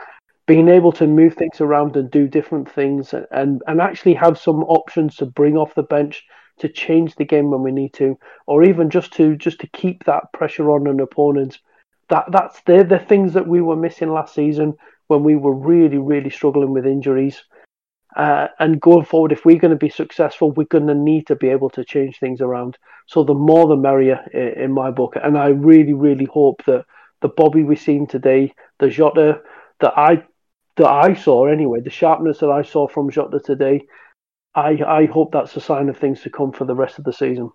[0.47, 4.63] being able to move things around and do different things and, and actually have some
[4.63, 6.25] options to bring off the bench
[6.59, 10.03] to change the game when we need to, or even just to just to keep
[10.05, 11.59] that pressure on an opponent.
[12.09, 14.75] That that's the the things that we were missing last season
[15.07, 17.43] when we were really really struggling with injuries.
[18.15, 21.35] Uh, and going forward, if we're going to be successful, we're going to need to
[21.35, 22.75] be able to change things around.
[23.05, 25.15] So the more the merrier in, in my book.
[25.21, 26.85] And I really, really hope that
[27.21, 29.41] the Bobby we've seen today, the Jota
[29.79, 30.23] that I
[30.77, 33.85] that I saw anyway, the sharpness that I saw from Jota today,
[34.55, 37.13] I I hope that's a sign of things to come for the rest of the
[37.13, 37.51] season.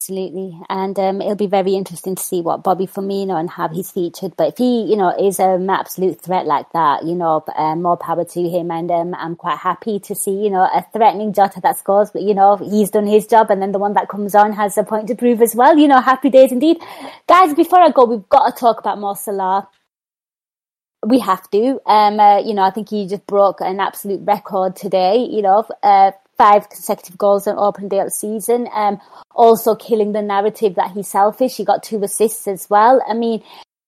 [0.00, 3.90] Absolutely, and um, it'll be very interesting to see what Bobby Firmino and how he's
[3.90, 4.36] featured.
[4.36, 7.96] But if he, you know, is an absolute threat like that, you know, um, more
[7.96, 8.70] power to him.
[8.70, 12.10] And um, I'm quite happy to see, you know, a threatening Jota that scores.
[12.10, 14.76] But you know, he's done his job, and then the one that comes on has
[14.76, 15.78] a point to prove as well.
[15.78, 16.82] You know, happy days indeed,
[17.26, 17.54] guys.
[17.54, 19.68] Before I go, we've got to talk about Mo Salah
[21.06, 21.80] we have to.
[21.86, 25.16] Um, uh, you know, I think he just broke an absolute record today.
[25.18, 28.68] You know, uh, five consecutive goals in opening day of the season.
[28.72, 29.00] Um,
[29.34, 31.56] also killing the narrative that he's selfish.
[31.56, 33.02] He got two assists as well.
[33.08, 33.42] I mean,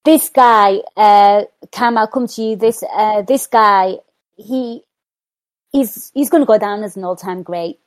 [0.04, 2.56] this guy, uh, Kam, I'll come to you.
[2.56, 3.96] This, uh, this guy,
[4.36, 4.82] he,
[5.72, 7.80] he's, he's going to go down as an all-time great.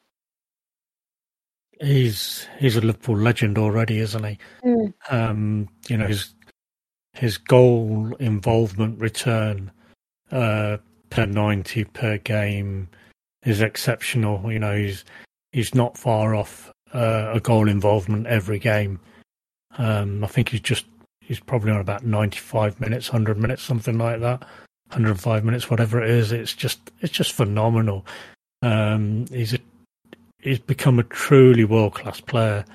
[1.81, 4.37] He's he's a Liverpool legend already, isn't he?
[4.65, 4.93] Mm.
[5.09, 6.35] Um, you know his
[7.13, 9.71] his goal involvement return
[10.31, 10.77] uh,
[11.09, 12.89] per ninety per game
[13.43, 14.51] is exceptional.
[14.51, 15.05] You know, he's
[15.51, 18.99] he's not far off uh, a goal involvement every game.
[19.77, 20.85] Um, I think he's just
[21.21, 24.43] he's probably on about ninety five minutes, hundred minutes, something like that.
[24.89, 28.05] 105 minutes, whatever it is, it's just it's just phenomenal.
[28.63, 29.59] Um, he's a
[30.39, 32.65] he's become a truly world class player.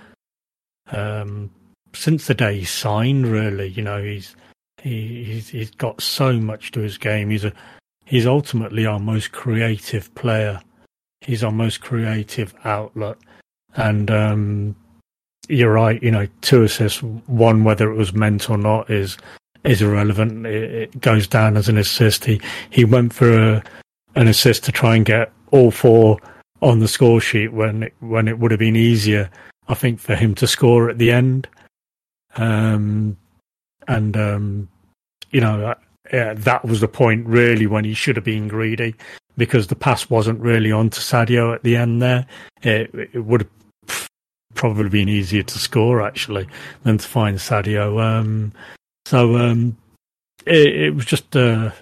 [0.93, 1.51] Um,
[1.95, 4.37] since the day he signed, really, you know, he's
[4.83, 7.31] he, he's he's got so much to his game.
[7.31, 7.53] He's a
[8.05, 10.61] he's ultimately our most creative player.
[11.21, 13.17] He's our most creative outlet.
[13.77, 14.77] And um,
[15.49, 19.17] you're right, you know, two assists, one whether it was meant or not is
[19.65, 20.47] is irrelevant.
[20.47, 22.25] It, it goes down as an assist.
[22.25, 22.41] He
[22.71, 23.63] he went for a,
[24.15, 26.19] an assist to try and get all four
[26.61, 29.31] on the score sheet when it, when it would have been easier,
[29.69, 31.49] I think, for him to score at the end.
[32.37, 33.17] Um,
[33.87, 34.69] and um,
[35.31, 35.75] you know,
[36.13, 38.95] yeah, that was the point really when he should have been greedy
[39.37, 42.27] because the pass wasn't really on to Sadio at the end there.
[42.63, 43.49] It, it would
[43.89, 44.09] have
[44.55, 46.47] probably been easier to score actually
[46.85, 48.03] than to find Sadio.
[48.03, 48.53] Um,
[49.07, 49.77] so um,
[50.47, 51.73] it, it, was just a,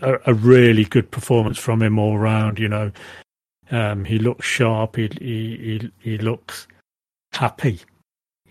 [0.00, 2.58] a, a, really good performance from him all round.
[2.58, 2.92] You know,
[3.70, 4.96] um, he looks sharp.
[4.96, 6.66] He, he he he looks
[7.32, 7.80] happy.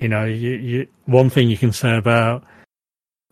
[0.01, 2.43] You know, you, you, one thing you can say about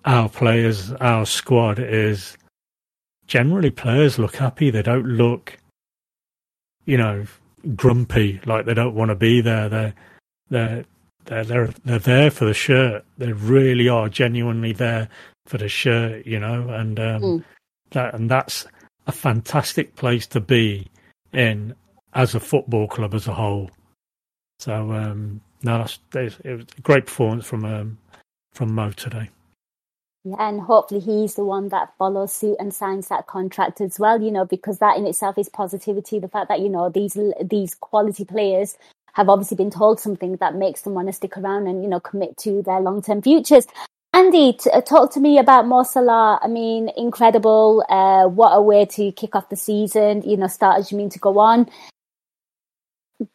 [0.05, 2.37] our players, our squad is
[3.25, 4.69] generally players look happy.
[4.69, 5.57] They don't look,
[6.85, 7.25] you know,
[7.75, 9.67] grumpy like they don't want to be there.
[9.67, 9.93] They're
[10.49, 10.85] they're
[11.25, 13.03] they're they're they're there for the shirt.
[13.17, 15.09] They really are genuinely there
[15.47, 17.43] for the shirt, you know, and um, mm.
[17.91, 18.67] that and that's
[19.07, 20.87] a fantastic place to be
[21.33, 21.73] in
[22.13, 23.71] as a football club as a whole.
[24.59, 27.97] So um, no, that's, it was a great performance from um,
[28.53, 29.29] from Mo today
[30.23, 34.21] Yeah, and hopefully he's the one that follows suit and signs that contract as well
[34.21, 37.75] you know because that in itself is positivity the fact that you know these these
[37.75, 38.77] quality players
[39.13, 41.99] have obviously been told something that makes them want to stick around and you know
[41.99, 43.65] commit to their long-term futures
[44.11, 46.39] Andy, t- uh, talk to me about Mo Salah.
[46.41, 47.85] I mean, incredible.
[47.89, 50.23] Uh, what a way to kick off the season.
[50.23, 51.69] You know, start as you mean to go on.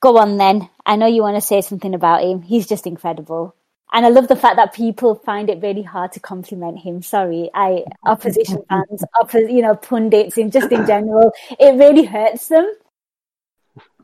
[0.00, 0.70] Go on then.
[0.86, 2.42] I know you want to say something about him.
[2.42, 3.54] He's just incredible.
[3.92, 7.00] And I love the fact that people find it really hard to compliment him.
[7.00, 11.30] Sorry, I opposition fans, oppo- you know, pundits, and just in general,
[11.60, 12.74] it really hurts them.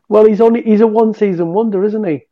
[0.07, 2.23] Well, he's only he's a one season wonder, isn't he?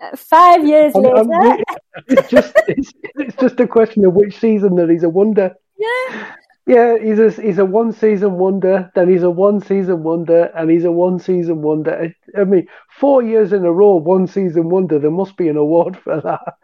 [0.00, 1.62] Uh, five years I'm, later, I'm,
[2.06, 5.54] it's just it's, it's, just a question of which season that he's a wonder.
[5.80, 6.34] Yeah.
[6.68, 10.70] Yeah, he's a he's a one season wonder, then he's a one season wonder, and
[10.70, 12.12] he's a one season wonder.
[12.36, 14.98] I, mean, four years in a row, one season wonder.
[14.98, 16.54] There must be an award for that.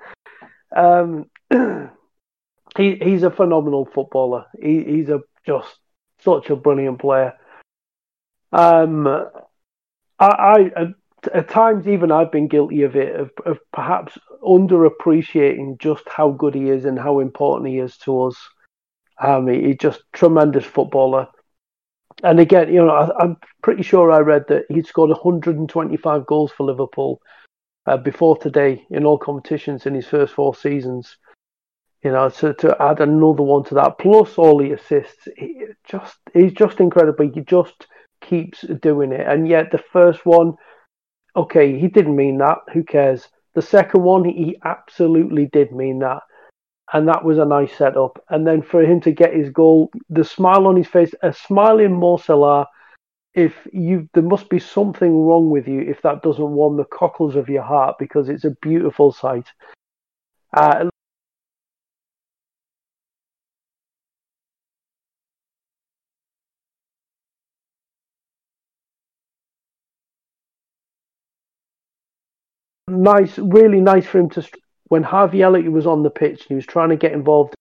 [0.77, 1.31] Um,
[2.77, 4.45] he he's a phenomenal footballer.
[4.61, 5.75] He, he's a just
[6.19, 7.33] such a brilliant player.
[8.53, 10.89] Um, I, I at,
[11.33, 16.55] at, times even I've been guilty of it of, of perhaps underappreciating just how good
[16.55, 18.37] he is and how important he is to us.
[19.49, 21.29] He, he's just tremendous footballer.
[22.23, 26.53] And again, you know, I, I'm pretty sure I read that he'd scored 125 goals
[26.53, 27.21] for Liverpool
[27.87, 31.17] uh, before today in all competitions in his first four seasons.
[32.03, 36.19] You know, to, to add another one to that, plus all the assists, he just
[36.35, 37.31] he's just incredible.
[37.33, 37.87] He just
[38.21, 40.53] keeps doing it, and yet the first one,
[41.35, 42.59] okay, he didn't mean that.
[42.75, 43.27] Who cares?
[43.55, 46.21] The second one, he absolutely did mean that,
[46.93, 48.23] and that was a nice setup.
[48.29, 51.99] And then for him to get his goal, the smile on his face, a smiling
[51.99, 52.19] Mo.
[53.35, 57.35] If you, there must be something wrong with you if that doesn't warm the cockles
[57.35, 59.47] of your heart because it's a beautiful sight.
[60.57, 60.89] Uh,
[72.89, 74.49] nice, really nice for him to.
[74.95, 77.57] When Harvey Elliott was on the pitch and he was trying to get involved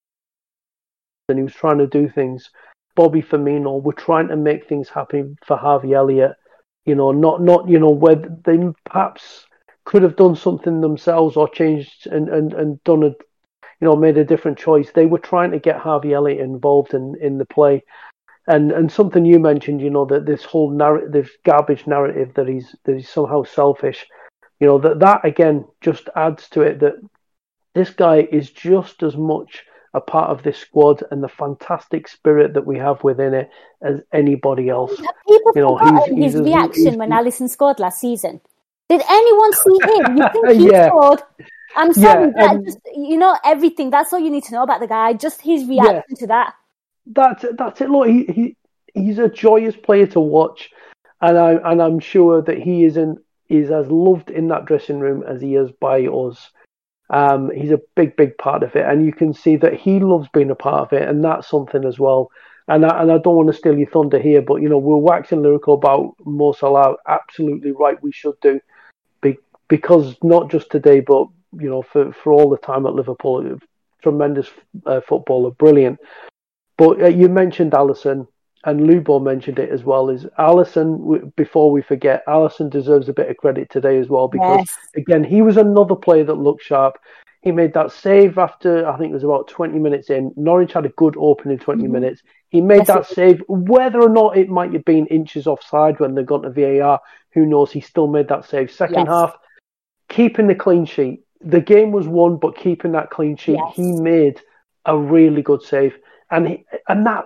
[1.29, 2.51] and he was trying to do things,
[2.95, 6.33] Bobby Firmino were trying to make things happen for Harvey Elliott.
[6.85, 9.47] You know, not not you know where they perhaps
[9.83, 14.19] could have done something themselves or changed and and and done a you know made
[14.19, 14.91] a different choice.
[14.91, 17.83] They were trying to get Harvey Elliott involved in in the play.
[18.45, 22.47] And and something you mentioned, you know, that this whole narrative, this garbage narrative that
[22.47, 24.05] he's that he's somehow selfish
[24.63, 26.93] you know that that again just adds to it that
[27.73, 32.53] this guy is just as much a part of this squad and the fantastic spirit
[32.53, 33.49] that we have within it
[33.81, 34.95] as anybody else.
[35.27, 38.41] People you know, he's, his he's, reaction he's, when Alisson scored last season.
[38.89, 40.17] Did anyone see him?
[40.17, 40.87] You think he yeah.
[40.87, 41.21] scored?
[41.75, 43.89] I'm sorry, yeah, um, just you know everything.
[43.89, 45.13] That's all you need to know about the guy.
[45.13, 46.53] Just his reaction yeah, to that.
[47.07, 47.89] That's that's it.
[47.89, 48.57] Look, he, he
[48.93, 50.69] he's a joyous player to watch,
[51.21, 53.17] and I and I'm sure that he is an
[53.49, 56.51] is as loved in that dressing room as he is by us.
[57.09, 60.27] Um, he's a big, big part of it, and you can see that he loves
[60.33, 62.31] being a part of it, and that's something as well.
[62.67, 64.97] And I, and I don't want to steal your thunder here, but you know we're
[64.97, 66.95] waxing lyrical about Mo Salah.
[67.07, 68.59] Absolutely right, we should do,
[69.21, 71.27] Be, because not just today, but
[71.59, 73.59] you know for for all the time at Liverpool,
[74.01, 74.49] tremendous
[74.85, 75.99] uh, footballer, brilliant.
[76.77, 78.27] But uh, you mentioned Alisson
[78.65, 83.29] and Lubo mentioned it as well, is Alisson, before we forget, Alisson deserves a bit
[83.29, 84.77] of credit today as well because, yes.
[84.95, 86.97] again, he was another player that looked sharp.
[87.41, 90.31] He made that save after, I think it was about 20 minutes in.
[90.37, 91.91] Norwich had a good opening 20 mm-hmm.
[91.91, 92.21] minutes.
[92.47, 96.15] He made yes, that save, whether or not it might have been inches offside when
[96.15, 97.01] they got to VAR,
[97.33, 97.71] who knows?
[97.71, 98.71] He still made that save.
[98.71, 99.07] Second yes.
[99.07, 99.37] half,
[100.07, 101.23] keeping the clean sheet.
[101.41, 104.39] The game was won, but keeping that clean sheet, he made
[104.85, 105.97] a really good save.
[106.31, 107.25] And he, and that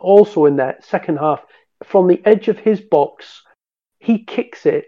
[0.00, 1.42] also in that second half,
[1.84, 3.42] from the edge of his box,
[3.98, 4.86] he kicks it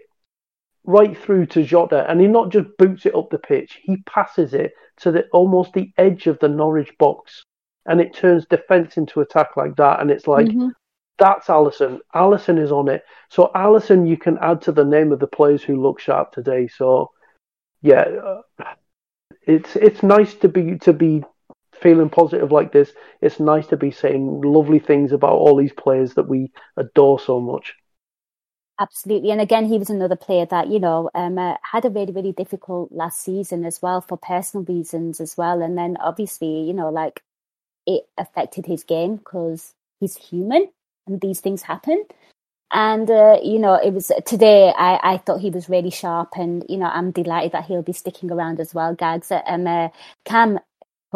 [0.85, 4.53] right through to Jota, and he not just boots it up the pitch, he passes
[4.53, 7.43] it to the almost the edge of the Norwich box,
[7.85, 10.47] and it turns defence into attack like that, and it's like.
[10.47, 10.69] Mm-hmm.
[11.17, 11.99] That's Alisson.
[12.13, 13.05] Alisson is on it.
[13.29, 16.67] So Alisson, you can add to the name of the players who look sharp today.
[16.67, 17.11] So,
[17.81, 18.41] yeah, uh,
[19.47, 21.23] it's it's nice to be to be
[21.81, 22.91] feeling positive like this,
[23.21, 27.39] it's nice to be saying lovely things about all these players that we adore so
[27.39, 27.73] much.
[28.77, 32.11] Absolutely, and again, he was another player that you know um, uh, had a really,
[32.11, 36.73] really difficult last season as well for personal reasons as well, and then obviously, you
[36.73, 37.23] know, like
[37.85, 40.69] it affected his game because he's human
[41.07, 42.03] and these things happen.
[42.71, 44.73] And uh, you know, it was today.
[44.75, 47.93] I, I thought he was really sharp, and you know, I'm delighted that he'll be
[47.93, 48.93] sticking around as well.
[48.93, 49.89] Gags, um, uh,
[50.25, 50.59] Kam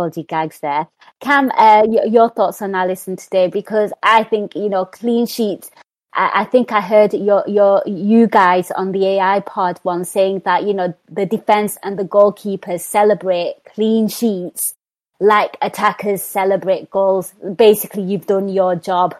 [0.08, 0.88] you gags there.
[1.20, 3.48] Kam, uh, your, your, thoughts on Alisson today?
[3.48, 5.70] Because I think you know clean sheets.
[6.14, 10.44] I, I, think I heard your your you guys on the AI pod one saying
[10.46, 14.74] that you know the defense and the goalkeepers celebrate clean sheets
[15.20, 17.34] like attackers celebrate goals.
[17.56, 19.16] Basically, you've done your job.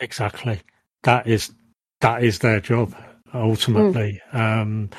[0.00, 0.60] Exactly.
[1.02, 1.52] That is
[2.00, 2.94] that is their job
[3.34, 4.20] ultimately.
[4.32, 4.40] Mm.
[4.40, 4.90] Um,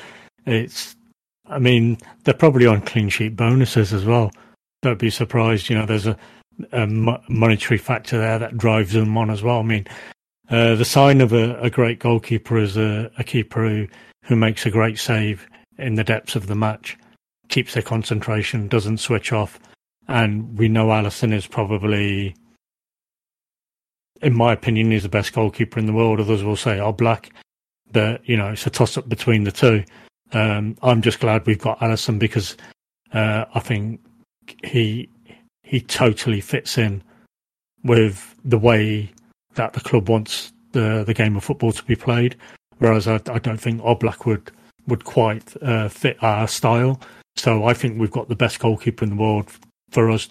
[0.46, 0.96] it's
[1.46, 4.30] I mean, they're probably on clean sheet bonuses as well
[4.82, 5.68] don't be surprised.
[5.68, 6.16] You know, there's a,
[6.72, 9.60] a monetary factor there that drives them on as well.
[9.60, 9.86] I mean,
[10.50, 13.86] uh, the sign of a, a great goalkeeper is a, a, keeper who,
[14.24, 15.46] who makes a great save
[15.78, 16.96] in the depths of the match,
[17.48, 19.58] keeps their concentration, doesn't switch off.
[20.08, 22.34] And we know Alisson is probably,
[24.22, 26.18] in my opinion, he's the best goalkeeper in the world.
[26.18, 27.30] Others will say oh, Black.
[27.92, 29.84] but you know it's a toss up between the two.
[30.32, 32.56] Um, I'm just glad we've got Alisson because
[33.12, 34.00] uh, I think
[34.64, 35.08] he
[35.62, 37.02] he totally fits in
[37.84, 39.10] with the way
[39.54, 42.36] that the club wants the the game of football to be played.
[42.78, 44.50] Whereas I, I don't think Oblak would
[44.86, 47.00] would quite uh, fit our style.
[47.36, 49.50] So I think we've got the best goalkeeper in the world
[49.90, 50.28] for us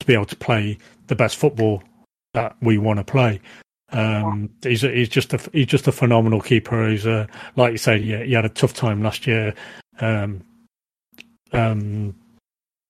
[0.00, 1.82] to be able to play the best football
[2.34, 3.40] that we want to play.
[3.90, 6.88] Um, he's he's just a he's just a phenomenal keeper.
[6.88, 9.54] He's a like you say, yeah, he had a tough time last year.
[10.00, 10.42] Um,
[11.52, 12.14] um,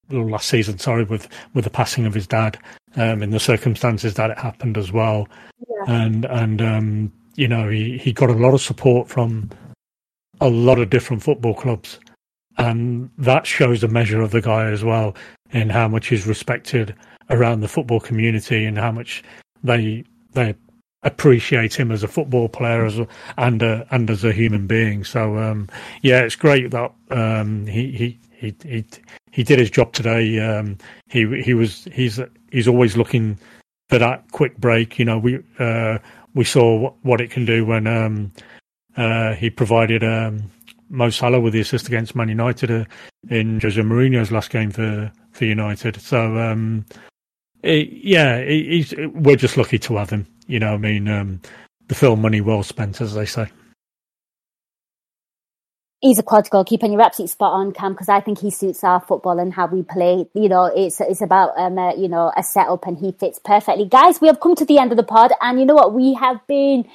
[0.09, 2.57] last season, sorry, with with the passing of his dad,
[2.95, 5.27] um, in the circumstances that it happened as well,
[5.67, 5.93] Yeah.
[5.95, 9.49] and and um, you know he he got a lot of support from
[10.41, 11.99] a lot of different football clubs,
[12.57, 15.15] and that shows a measure of the guy as well
[15.51, 16.95] in how much he's respected
[17.29, 19.23] around the football community and how much
[19.63, 20.03] they
[20.33, 20.53] they
[21.03, 23.07] appreciate him as a football player as a,
[23.37, 25.03] and a, and as a human being.
[25.03, 25.69] So um,
[26.01, 28.85] yeah, it's great that um, he, he he he
[29.35, 30.39] he did his job today.
[30.39, 30.77] Um,
[31.09, 32.21] he he was he's
[32.53, 33.37] he's always looking
[33.89, 34.97] for that quick break.
[34.97, 35.97] You know, we uh,
[36.35, 38.31] we saw what, it can do when um,
[38.95, 40.49] uh, he provided um,
[40.89, 42.85] Mo Salah with the assist against Man United uh,
[43.29, 45.99] in Jose Mourinho's last game for for United.
[45.99, 46.85] So um,
[47.61, 50.25] it, yeah, he- he's we're just lucky to have him.
[50.47, 51.41] You know, I mean, um,
[51.89, 53.49] the film money well spent, as they say.
[56.01, 58.83] He's a quad goalkeeper, and you're absolutely spot on, Kam, because I think he suits
[58.83, 60.27] our football and how we play.
[60.33, 63.85] You know, it's it's about um, uh, you know a setup, and he fits perfectly.
[63.85, 65.93] Guys, we have come to the end of the pod, and you know what?
[65.93, 66.85] We have been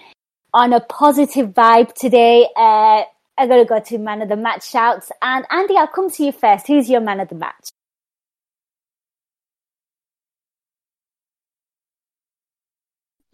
[0.53, 2.47] on a positive vibe today.
[2.57, 3.03] Uh,
[3.39, 6.33] I'm gonna go to man of the match shouts, and Andy, I'll come to you
[6.33, 6.67] first.
[6.67, 7.71] Who's your man of the match?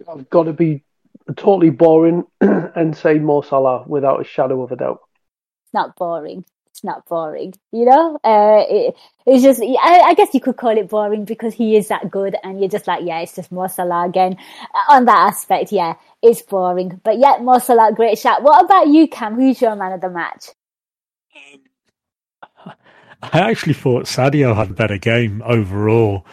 [0.09, 0.85] I've got to be
[1.37, 5.01] totally boring and say Mo Salah without a shadow of a doubt.
[5.77, 6.43] Not boring.
[6.71, 7.53] It's not boring.
[7.71, 8.95] You know, uh, it,
[9.27, 9.61] it's just.
[9.61, 12.71] I, I guess you could call it boring because he is that good, and you're
[12.71, 14.39] just like, yeah, it's just Mo Salah again.
[14.75, 16.99] Uh, On that aspect, yeah, it's boring.
[17.05, 18.43] But yeah, Mo Salah, great shot.
[18.43, 19.35] What about you, Kam?
[19.35, 20.47] Who's your man of the match?
[23.23, 26.25] I actually thought Sadio had a better game overall,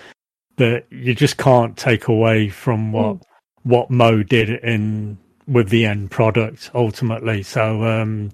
[0.55, 3.17] but you just can't take away from what
[3.63, 5.17] what Mo did in
[5.47, 7.43] with the end product ultimately.
[7.43, 8.31] So um,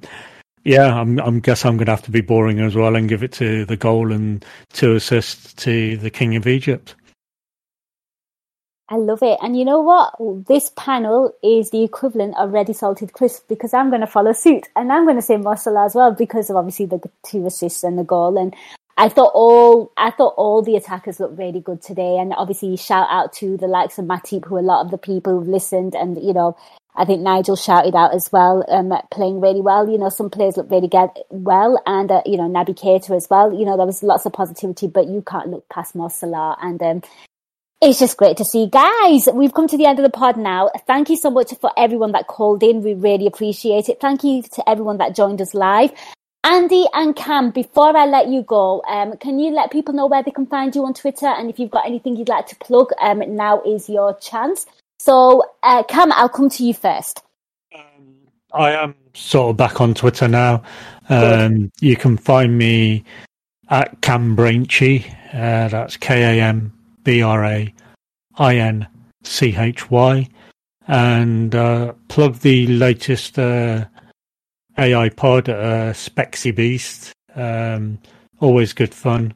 [0.64, 3.24] yeah, I'm I'm guess I'm going to have to be boring as well and give
[3.24, 6.96] it to the goal and two assists to the King of Egypt.
[8.92, 9.38] I love it.
[9.42, 10.16] And you know what?
[10.48, 14.68] This panel is the equivalent of Ready Salted Crisp because I'm going to follow suit
[14.76, 18.00] and I'm going to say Mo as well because of obviously the two assists and
[18.00, 18.38] the goal.
[18.38, 18.56] And
[18.98, 22.18] I thought all I thought all the attackers looked really good today.
[22.18, 25.40] And obviously shout out to the likes of Matip, who a lot of the people
[25.40, 26.58] listened and you know.
[27.00, 29.90] I think Nigel shouted out as well, um, playing really well.
[29.90, 33.28] You know, some players look really good, well, and uh, you know Naby Keita as
[33.30, 33.54] well.
[33.54, 36.84] You know, there was lots of positivity, but you can't look past Mo Salah, and
[36.84, 37.02] um,
[37.82, 38.68] it's just great to see.
[38.68, 40.70] Guys, we've come to the end of the pod now.
[40.88, 42.84] Thank you so much for everyone that called in.
[42.84, 44.02] We really appreciate it.
[44.02, 45.92] Thank you to everyone that joined us live.
[46.44, 50.24] Andy and Kam, before I let you go, um, can you let people know where
[50.24, 51.28] they can find you on Twitter?
[51.28, 54.66] And if you've got anything you'd like to plug, um, now is your chance.
[55.00, 57.24] So, uh, Kam, I'll come to you first.
[58.52, 60.64] I am sort of back on Twitter now.
[61.10, 63.04] Um, you can find me
[63.70, 64.38] at Kam.
[64.40, 66.74] Uh, that's K A M
[67.04, 67.74] B R A
[68.38, 68.88] I N
[69.24, 70.28] C H Y.
[70.88, 73.86] And uh, plug the latest uh,
[74.78, 77.12] AI pod, uh, Spexy Beast.
[77.36, 78.00] Um,
[78.40, 79.34] always good fun.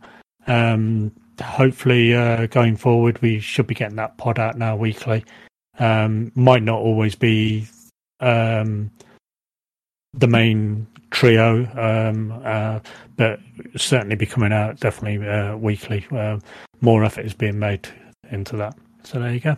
[0.48, 5.24] Um, hopefully, uh, going forward, we should be getting that pod out now weekly.
[5.80, 7.68] Um, might not always be
[8.20, 8.92] um,
[10.14, 12.80] the main trio, um, uh,
[13.18, 13.40] but
[13.76, 16.06] certainly be coming out definitely uh, weekly.
[16.12, 16.40] Uh,
[16.82, 17.88] more effort is being made
[18.32, 18.78] into that.
[19.04, 19.58] So there you go.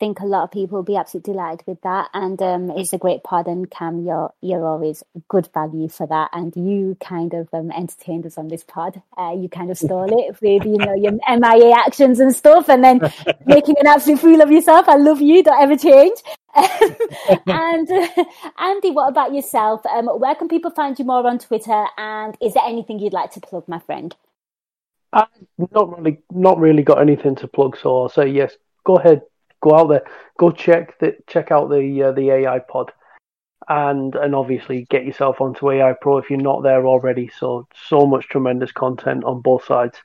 [0.00, 2.10] Think a lot of people will be absolutely delighted with that.
[2.12, 3.46] And um, it's a great pod.
[3.46, 6.30] And Kam, you're, you're always good value for that.
[6.32, 9.00] And you kind of um, entertained us on this pod.
[9.16, 12.82] Uh, you kind of stole it with, you know, your MIA actions and stuff, and
[12.82, 13.00] then
[13.46, 14.88] making an absolute fool of yourself.
[14.88, 15.42] I love you.
[15.42, 16.18] Don't ever change.
[16.54, 18.24] and uh,
[18.58, 19.84] Andy, what about yourself?
[19.86, 21.86] Um, where can people find you more on Twitter?
[21.96, 24.14] And is there anything you'd like to plug, my friend?
[25.12, 25.28] I've
[25.72, 28.56] not really, not really got anything to plug, so I'll say yes.
[28.84, 29.22] Go ahead,
[29.64, 30.04] go out there,
[30.38, 32.92] go check the check out the uh, the AI pod,
[33.68, 37.30] and and obviously get yourself onto AI Pro if you're not there already.
[37.38, 39.98] So so much tremendous content on both sides.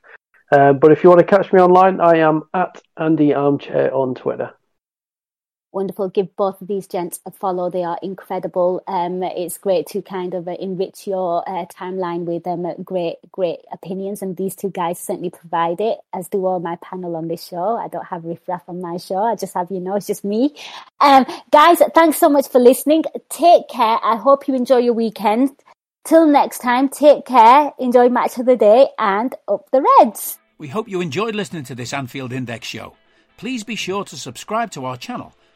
[0.50, 4.14] Uh, but if you want to catch me online, I am at Andy Armchair on
[4.14, 4.50] Twitter.
[5.72, 6.08] Wonderful.
[6.08, 7.70] Give both of these gents a follow.
[7.70, 8.82] They are incredible.
[8.86, 14.22] Um, it's great to kind of enrich your uh, timeline with um, great, great opinions.
[14.22, 17.76] And these two guys certainly provide it, as do all my panel on this show.
[17.76, 19.18] I don't have Riff Raff on my show.
[19.18, 20.54] I just have, you know, it's just me.
[21.00, 23.04] Um, guys, thanks so much for listening.
[23.28, 23.98] Take care.
[24.02, 25.50] I hope you enjoy your weekend.
[26.04, 27.72] Till next time, take care.
[27.78, 30.38] Enjoy match of the day and up the Reds.
[30.58, 32.94] We hope you enjoyed listening to this Anfield Index show.
[33.36, 35.34] Please be sure to subscribe to our channel